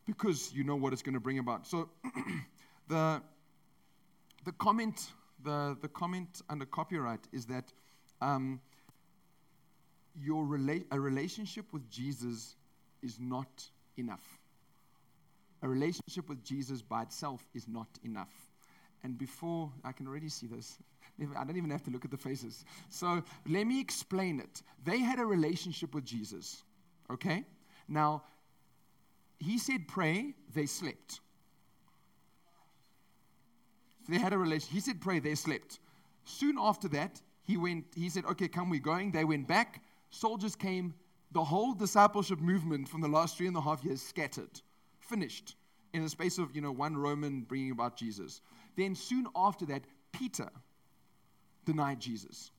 [0.07, 1.66] because you know what it's going to bring about.
[1.66, 1.89] So.
[2.89, 3.22] The,
[4.45, 5.11] the comment,
[5.43, 7.72] the, the comment under copyright is that
[8.20, 8.61] um,
[10.20, 12.57] your rela- a relationship with Jesus
[13.03, 14.39] is not enough.
[15.62, 18.32] A relationship with Jesus by itself is not enough.
[19.03, 20.78] And before, I can already see this.
[21.20, 22.64] I don't even have to look at the faces.
[22.89, 24.62] So let me explain it.
[24.85, 26.64] They had a relationship with Jesus,
[27.11, 27.45] okay?
[27.89, 28.22] Now,
[29.39, 31.20] he said, pray, they slept.
[34.09, 34.69] They had a relation.
[34.73, 35.79] He said, pray, they slept.
[36.25, 39.13] Soon after that, he went, he said, okay, come, we're going.
[39.13, 39.83] They went back.
[40.11, 40.95] Soldiers came.
[41.33, 44.61] The whole discipleship movement from the last three and a half years scattered,
[45.01, 45.57] finished
[45.93, 48.41] in the space of, you know, one Roman bringing about Jesus.
[48.77, 49.83] Then soon after that,
[50.13, 50.49] Peter
[51.65, 52.51] denied Jesus.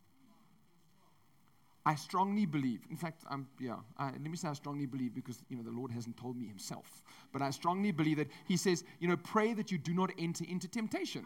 [1.88, 5.44] I strongly believe, in fact, I'm, yeah, I, let me say I strongly believe because,
[5.50, 7.04] you know, the Lord hasn't told me himself.
[7.32, 10.46] But I strongly believe that he says, you know, pray that you do not enter
[10.50, 11.26] into temptation.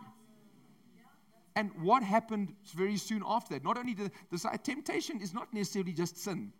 [1.56, 3.64] And what happened very soon after that?
[3.64, 4.12] Not only the,
[4.64, 6.52] temptation is not necessarily just sin.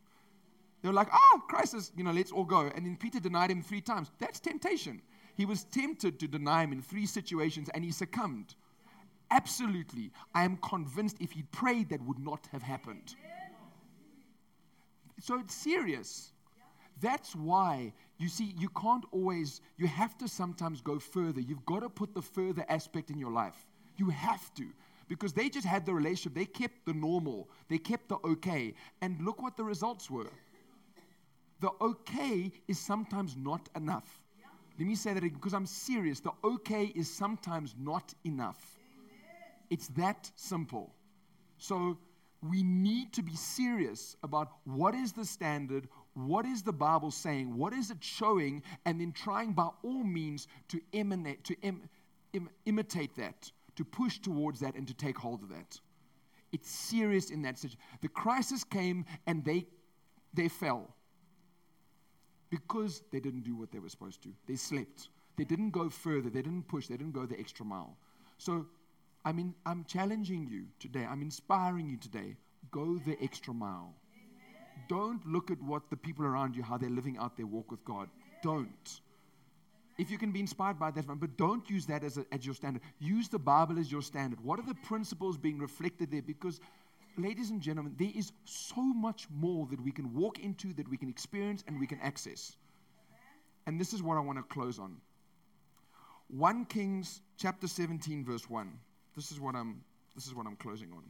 [0.82, 2.72] They were like, ah, crisis, you know, let's all go.
[2.74, 4.12] And then Peter denied him three times.
[4.20, 5.02] That's temptation.
[5.36, 8.56] He was tempted to deny him in three situations and he succumbed.
[9.32, 10.12] Absolutely.
[10.34, 13.16] I am convinced if he prayed, that would not have happened.
[15.20, 16.32] So it's serious.
[17.02, 21.40] That's why, you see, you can't always, you have to sometimes go further.
[21.40, 23.56] You've got to put the further aspect in your life.
[23.98, 24.68] You have to.
[25.08, 28.76] Because they just had the relationship, they kept the normal, they kept the okay.
[29.02, 30.32] And look what the results were.
[31.62, 34.22] The okay is sometimes not enough.
[34.78, 36.22] Let me say that again because I'm serious.
[36.22, 38.78] The okay is sometimes not enough.
[39.70, 40.94] It's that simple.
[41.58, 41.98] So
[42.42, 47.56] we need to be serious about what is the standard, what is the Bible saying,
[47.56, 51.90] what is it showing, and then trying by all means to emanate, to Im,
[52.34, 55.80] Im, imitate that, to push towards that, and to take hold of that.
[56.52, 57.80] It's serious in that situation.
[58.02, 59.68] The crisis came and they
[60.34, 60.96] they fell
[62.50, 64.30] because they didn't do what they were supposed to.
[64.48, 65.10] They slept.
[65.38, 66.30] They didn't go further.
[66.30, 66.88] They didn't push.
[66.88, 67.98] They didn't go the extra mile.
[68.38, 68.66] So,
[69.26, 71.06] I mean, I'm challenging you today.
[71.10, 72.36] I'm inspiring you today.
[72.72, 73.94] Go the extra mile.
[74.88, 77.84] Don't look at what the people around you, how they're living out their walk with
[77.84, 78.10] God.
[78.42, 79.02] Don't.
[79.98, 82.56] If you can be inspired by that, but don't use that as, a, as your
[82.56, 82.82] standard.
[83.00, 84.42] Use the Bible as your standard.
[84.42, 86.22] What are the principles being reflected there?
[86.22, 86.62] Because
[87.18, 90.96] ladies and gentlemen, there is so much more that we can walk into, that we
[90.96, 92.56] can experience, and we can access.
[93.68, 94.96] And this is what I want to close on.
[96.30, 98.72] 1 Kings chapter 17, verse 1.
[99.20, 99.82] This is what I'm,
[100.16, 101.04] this is what I'm closing on.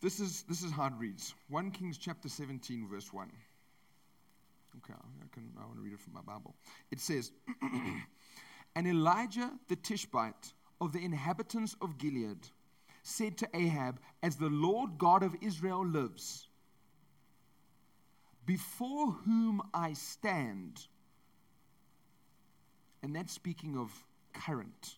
[0.00, 3.28] This is, this is how it reads 1 Kings chapter 17, verse 1.
[4.76, 6.54] Okay, I, can, I want to read it from my Bible.
[6.92, 7.32] It says,
[8.76, 12.46] And Elijah the Tishbite of the inhabitants of Gilead
[13.02, 16.46] said to Ahab, As the Lord God of Israel lives,
[18.46, 20.86] before whom I stand,
[23.02, 23.92] and that's speaking of
[24.32, 24.96] current,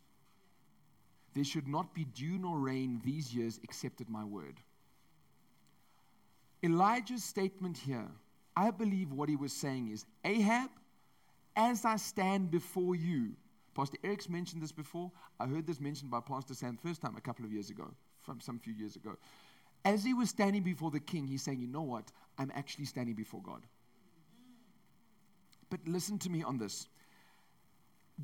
[1.34, 4.60] there should not be dew nor rain these years except at my word.
[6.62, 8.08] Elijah's statement here,
[8.56, 10.70] I believe what he was saying is Ahab,
[11.56, 13.32] as I stand before you,
[13.74, 15.10] Pastor Eric's mentioned this before.
[15.40, 17.88] I heard this mentioned by Pastor Sam first time a couple of years ago,
[18.20, 19.16] from some few years ago.
[19.84, 22.12] As he was standing before the king, he's saying, You know what?
[22.38, 23.62] I'm actually standing before God.
[25.70, 26.86] But listen to me on this.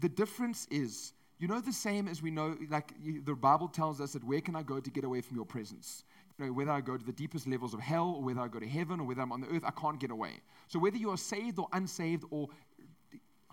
[0.01, 2.93] The difference is, you know, the same as we know, like
[3.24, 6.05] the Bible tells us that where can I go to get away from your presence?
[6.39, 8.61] You know, whether I go to the deepest levels of hell or whether I go
[8.61, 10.41] to heaven or whether I'm on the earth, I can't get away.
[10.68, 12.49] So whether you are saved or unsaved or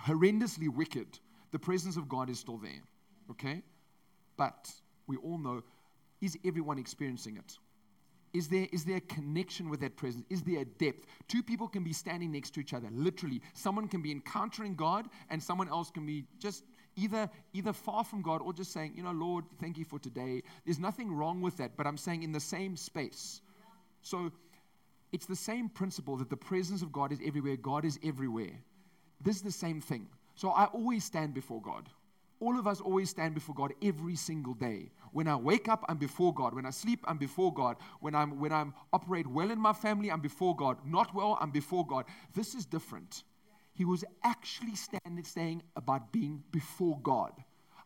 [0.06, 1.20] horrendously wicked,
[1.52, 2.82] the presence of God is still there.
[3.32, 3.64] Okay?
[4.38, 4.72] But
[5.08, 5.64] we all know
[6.22, 7.58] is everyone experiencing it?
[8.36, 10.26] Is there, is there a connection with that presence?
[10.30, 11.06] Is there a depth?
[11.30, 13.42] Two people can be standing next to each other, literally.
[13.54, 16.66] Someone can be encountering God, and someone else can be just
[16.98, 20.44] either, either far from God or just saying, you know, Lord, thank you for today.
[20.66, 23.40] There's nothing wrong with that, but I'm saying in the same space.
[24.02, 24.34] So
[25.14, 28.60] it's the same principle that the presence of God is everywhere, God is everywhere.
[29.22, 30.10] This is the same thing.
[30.36, 31.88] So I always stand before God.
[32.40, 34.92] All of us always stand before God every single day.
[35.12, 36.54] When I wake up, I'm before God.
[36.54, 37.78] When I sleep, I'm before God.
[38.02, 40.78] When I'm when I'm operate well in my family, I'm before God.
[40.86, 42.06] Not well, I'm before God.
[42.34, 43.24] This is different.
[43.74, 47.32] He was actually standing saying about being before God.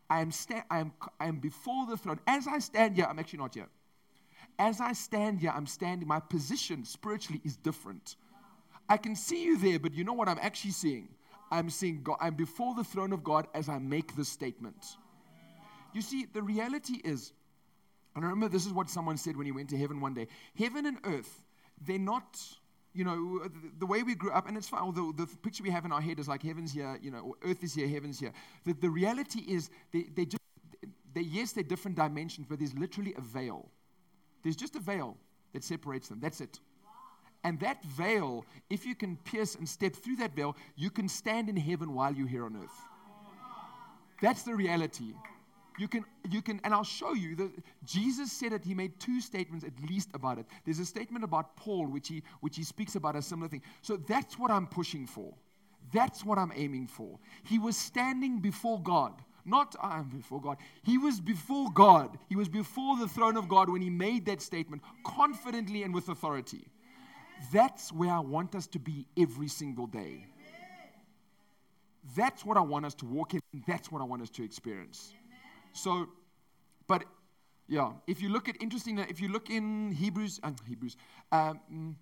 [0.09, 2.19] I am sta- I am I am before the throne.
[2.25, 3.69] As I stand here, I'm actually not here.
[4.57, 6.07] As I stand here, I'm standing.
[6.07, 8.15] My position spiritually is different.
[8.89, 11.09] I can see you there, but you know what I'm actually seeing?
[11.51, 14.85] I'm seeing God, I'm before the throne of God as I make this statement.
[15.93, 17.33] You see, the reality is,
[18.15, 20.27] and I remember this is what someone said when he went to heaven one day
[20.57, 21.43] heaven and earth,
[21.85, 22.39] they're not,
[22.93, 23.47] you know,
[23.79, 26.01] the, way we grew up, and it's fine, although the picture we have in our
[26.01, 28.33] head is like heaven's here, you know, earth is here, heaven's here.
[28.65, 30.43] The, the reality is, they, they just,
[31.13, 33.69] they, yes, they're different dimensions, but there's literally a veil.
[34.43, 35.17] There's just a veil
[35.53, 36.19] that separates them.
[36.21, 36.59] That's it.
[37.43, 41.49] And that veil, if you can pierce and step through that veil, you can stand
[41.49, 42.81] in heaven while you're here on earth.
[44.21, 45.13] That's the reality.
[45.77, 47.51] You can, you can, and I'll show you that
[47.85, 48.65] Jesus said it.
[48.65, 50.45] He made two statements at least about it.
[50.65, 53.61] There's a statement about Paul, which he, which he speaks about a similar thing.
[53.81, 55.33] So that's what I'm pushing for.
[55.93, 57.17] That's what I'm aiming for.
[57.43, 59.13] He was standing before God.
[59.45, 60.57] Not I'm before God.
[60.83, 62.17] He was before God.
[62.27, 66.09] He was before the throne of God when he made that statement confidently and with
[66.09, 66.67] authority.
[67.53, 70.25] That's where I want us to be every single day.
[72.15, 73.41] That's what I want us to walk in.
[73.67, 75.13] That's what I want us to experience.
[75.73, 76.07] So,
[76.87, 77.03] but
[77.67, 77.93] Yeah.
[78.07, 80.97] If you look at interesting, if you look in Hebrews, uh, Hebrews,
[81.31, 81.95] um,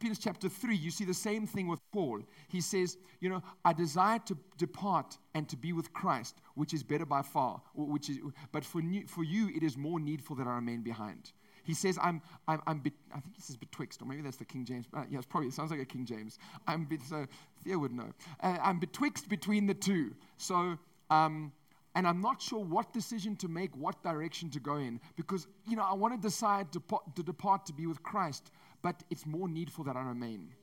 [0.00, 2.22] Philippians chapter 3, you see the same thing with Paul.
[2.48, 6.82] He says, You know, I desire to depart and to be with Christ, which is
[6.82, 7.60] better by far.
[7.74, 8.18] Which is,
[8.52, 11.32] but for, new, for you, it is more needful that I remain behind.
[11.64, 14.44] He says, I'm, I'm, I'm be, I think he says betwixt, or maybe that's the
[14.44, 14.86] King James.
[14.94, 16.38] Uh, yeah, it's probably, it sounds like a King James.
[16.66, 17.26] I'm, be, so
[17.64, 18.12] Thea would know.
[18.42, 20.14] Uh, I'm betwixt between the two.
[20.36, 20.78] So,
[21.10, 21.52] um,
[21.94, 25.76] and I'm not sure what decision to make, what direction to go in, because, you
[25.76, 26.82] know, I want to decide to,
[27.22, 28.50] depart to be with Christ,
[28.82, 30.54] but it's more needful that I remain.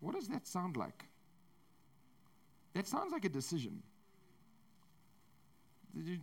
[0.00, 1.04] What does that sound like?
[2.74, 3.82] That sounds like a decision.
[5.94, 6.18] You,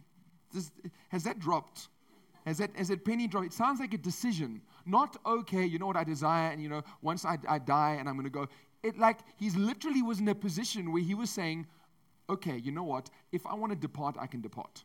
[0.51, 0.71] does,
[1.09, 1.89] has that dropped?
[2.49, 3.45] Has that, that penny dropped?
[3.45, 4.61] It sounds like a decision.
[4.83, 8.09] Not, okay, you know what I desire, and you know, once I, I die and
[8.09, 8.47] I'm going to go.
[8.81, 11.67] It like he's literally was in a position where he was saying,
[12.27, 13.11] okay, you know what?
[13.31, 14.83] If I want to depart, I can depart.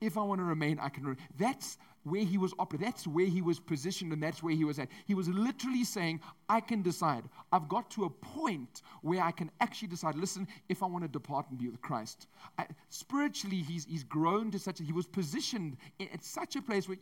[0.00, 1.18] If I want to remain, I can remain.
[1.38, 2.86] That's where he was operating.
[2.86, 4.88] That's where he was positioned, and that's where he was at.
[5.06, 7.24] He was literally saying, I can decide.
[7.52, 11.08] I've got to a point where I can actually decide, listen, if I want to
[11.08, 12.28] depart and be with Christ.
[12.58, 16.62] I, spiritually, he's, he's grown to such a, he was positioned in, at such a
[16.62, 16.98] place where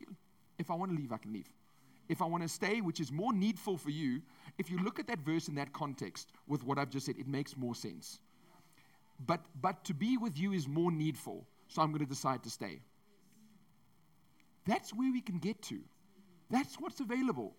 [0.59, 1.49] if I want to leave, I can leave.
[2.09, 4.23] If I want to stay, which is more needful for you,
[4.59, 7.27] if you look at that verse in that context with what I've just said, it
[7.27, 8.21] makes more sense.
[9.27, 12.51] But, but to be with you is more needful, so I'm going to decide to
[12.51, 12.81] stay.
[14.67, 15.81] That's where we can get to.
[16.51, 17.55] That's what's available.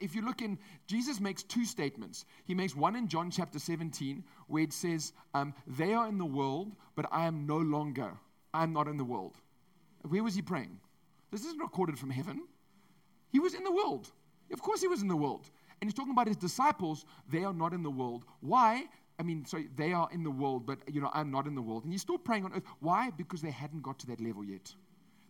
[0.00, 2.24] If you look in, Jesus makes two statements.
[2.44, 6.24] He makes one in John chapter 17, where it says, um, They are in the
[6.24, 8.12] world, but I am no longer.
[8.54, 9.36] I am not in the world.
[10.02, 10.78] Where was he praying?
[11.30, 12.42] This isn't recorded from heaven.
[13.30, 14.10] He was in the world.
[14.52, 15.50] Of course, he was in the world.
[15.80, 17.04] And he's talking about his disciples.
[17.30, 18.24] They are not in the world.
[18.40, 18.84] Why?
[19.18, 21.62] I mean, sorry, they are in the world, but, you know, I'm not in the
[21.62, 21.82] world.
[21.84, 22.62] And he's still praying on earth.
[22.80, 23.10] Why?
[23.10, 24.72] Because they hadn't got to that level yet.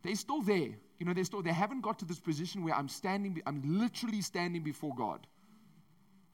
[0.03, 0.77] They're still there.
[0.99, 4.21] You know, they're still, they haven't got to this position where I'm standing, I'm literally
[4.21, 5.27] standing before God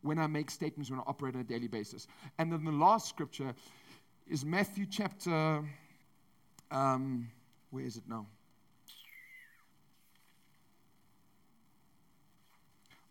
[0.03, 2.07] when I make statements, when I operate on a daily basis.
[2.39, 3.55] And then the last scripture
[4.27, 5.65] is Matthew chapter,
[6.71, 7.31] um,
[7.71, 8.27] where is it now?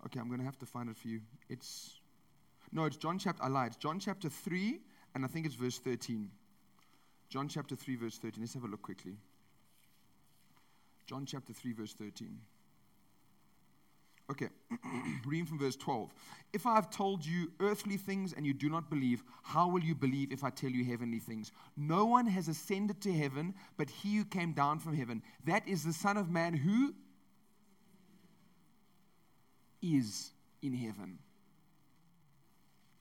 [0.05, 1.21] Okay, I'm going to have to find it for you.
[1.49, 1.99] It's,
[2.73, 3.79] no, it's John chapter, I lied.
[3.79, 4.79] John chapter 3,
[5.13, 6.29] and I think it's verse 13.
[7.29, 8.41] John chapter 3, verse 13.
[8.41, 9.15] Let's have a look quickly.
[11.05, 12.35] John chapter 3, verse 13.
[14.31, 14.47] Okay,
[15.25, 16.11] reading from verse 12.
[16.53, 19.93] If I have told you earthly things and you do not believe, how will you
[19.93, 21.51] believe if I tell you heavenly things?
[21.77, 25.21] No one has ascended to heaven but he who came down from heaven.
[25.45, 26.95] That is the Son of Man who
[29.81, 31.19] is in heaven.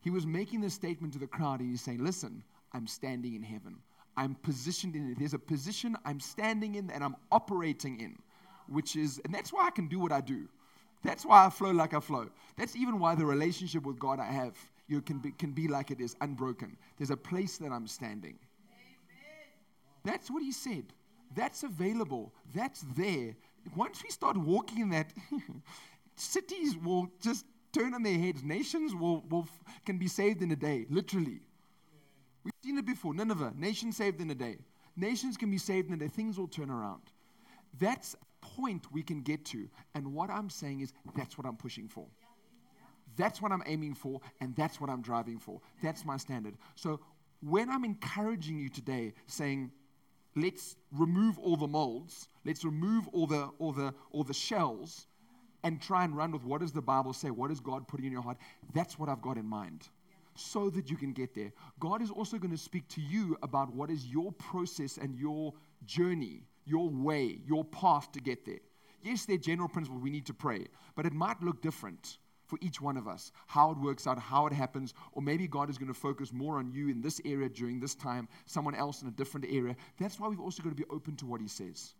[0.02, 2.42] He was making this statement to the crowd and he's saying, Listen,
[2.72, 3.76] I'm standing in heaven.
[4.16, 5.18] I'm positioned in it.
[5.18, 8.18] There's a position I'm standing in and I'm operating in,
[8.68, 10.48] which is, and that's why I can do what I do.
[11.02, 12.28] That's why I flow like I flow.
[12.56, 14.54] That's even why the relationship with God I have
[14.88, 16.76] you know, can, be, can be like it is, unbroken.
[16.98, 18.38] There's a place that I'm standing.
[18.70, 19.48] Amen.
[20.04, 20.84] That's what he said.
[21.34, 22.32] That's available.
[22.54, 23.34] That's there.
[23.74, 25.12] Once we start walking in that,
[26.16, 28.42] cities will just turn on their heads.
[28.42, 29.48] Nations will, will,
[29.84, 31.40] can be saved in a day, literally.
[32.44, 33.14] We've seen it before.
[33.14, 34.58] Nineveh, nation saved in a day.
[34.96, 36.08] Nations can be saved in a day.
[36.08, 37.02] Things will turn around.
[37.80, 39.68] That's a point we can get to.
[39.94, 42.06] And what I'm saying is that's what I'm pushing for.
[43.16, 45.60] That's what I'm aiming for, and that's what I'm driving for.
[45.82, 46.54] That's my standard.
[46.74, 47.00] So
[47.40, 49.70] when I'm encouraging you today, saying,
[50.34, 55.06] let's remove all the molds, let's remove all the all the all the shells,
[55.64, 57.30] and try and run with what does the Bible say?
[57.30, 58.38] What is God putting in your heart?
[58.74, 59.88] That's what I've got in mind
[60.34, 61.52] so that you can get there.
[61.78, 65.52] God is also going to speak to you about what is your process and your
[65.84, 68.60] journey, your way, your path to get there.
[69.02, 72.58] Yes, there are general principles we need to pray, but it might look different for
[72.60, 75.78] each one of us, how it works out, how it happens, or maybe God is
[75.78, 79.08] going to focus more on you in this area during this time, someone else in
[79.08, 79.74] a different area.
[79.98, 81.94] That's why we've also got to be open to what He says.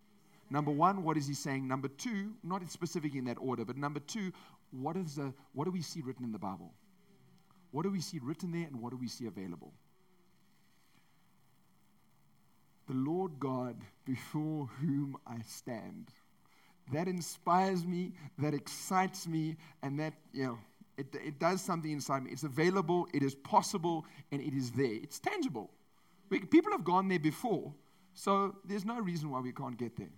[0.53, 1.67] Number one, what is He saying?
[1.67, 4.33] Number two, not specific in that order, but number two,
[4.71, 6.75] what, is the, what do we see written in the Bible?
[7.71, 9.73] What do we see written there and what do we see available?
[12.87, 16.09] The Lord God before whom I stand.
[16.93, 20.59] That inspires me, that excites me, and that, you know,
[20.99, 22.31] it, it does something inside me.
[22.31, 24.97] It's available, it is possible, and it is there.
[25.03, 25.71] It's tangible.
[26.29, 27.73] We, people have gone there before,
[28.13, 30.11] so there's no reason why we can't get there.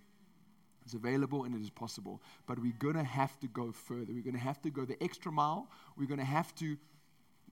[0.85, 2.21] It's available and it is possible.
[2.47, 4.13] But we're going to have to go further.
[4.13, 5.67] We're going to have to go the extra mile.
[5.97, 6.77] We're going to have to,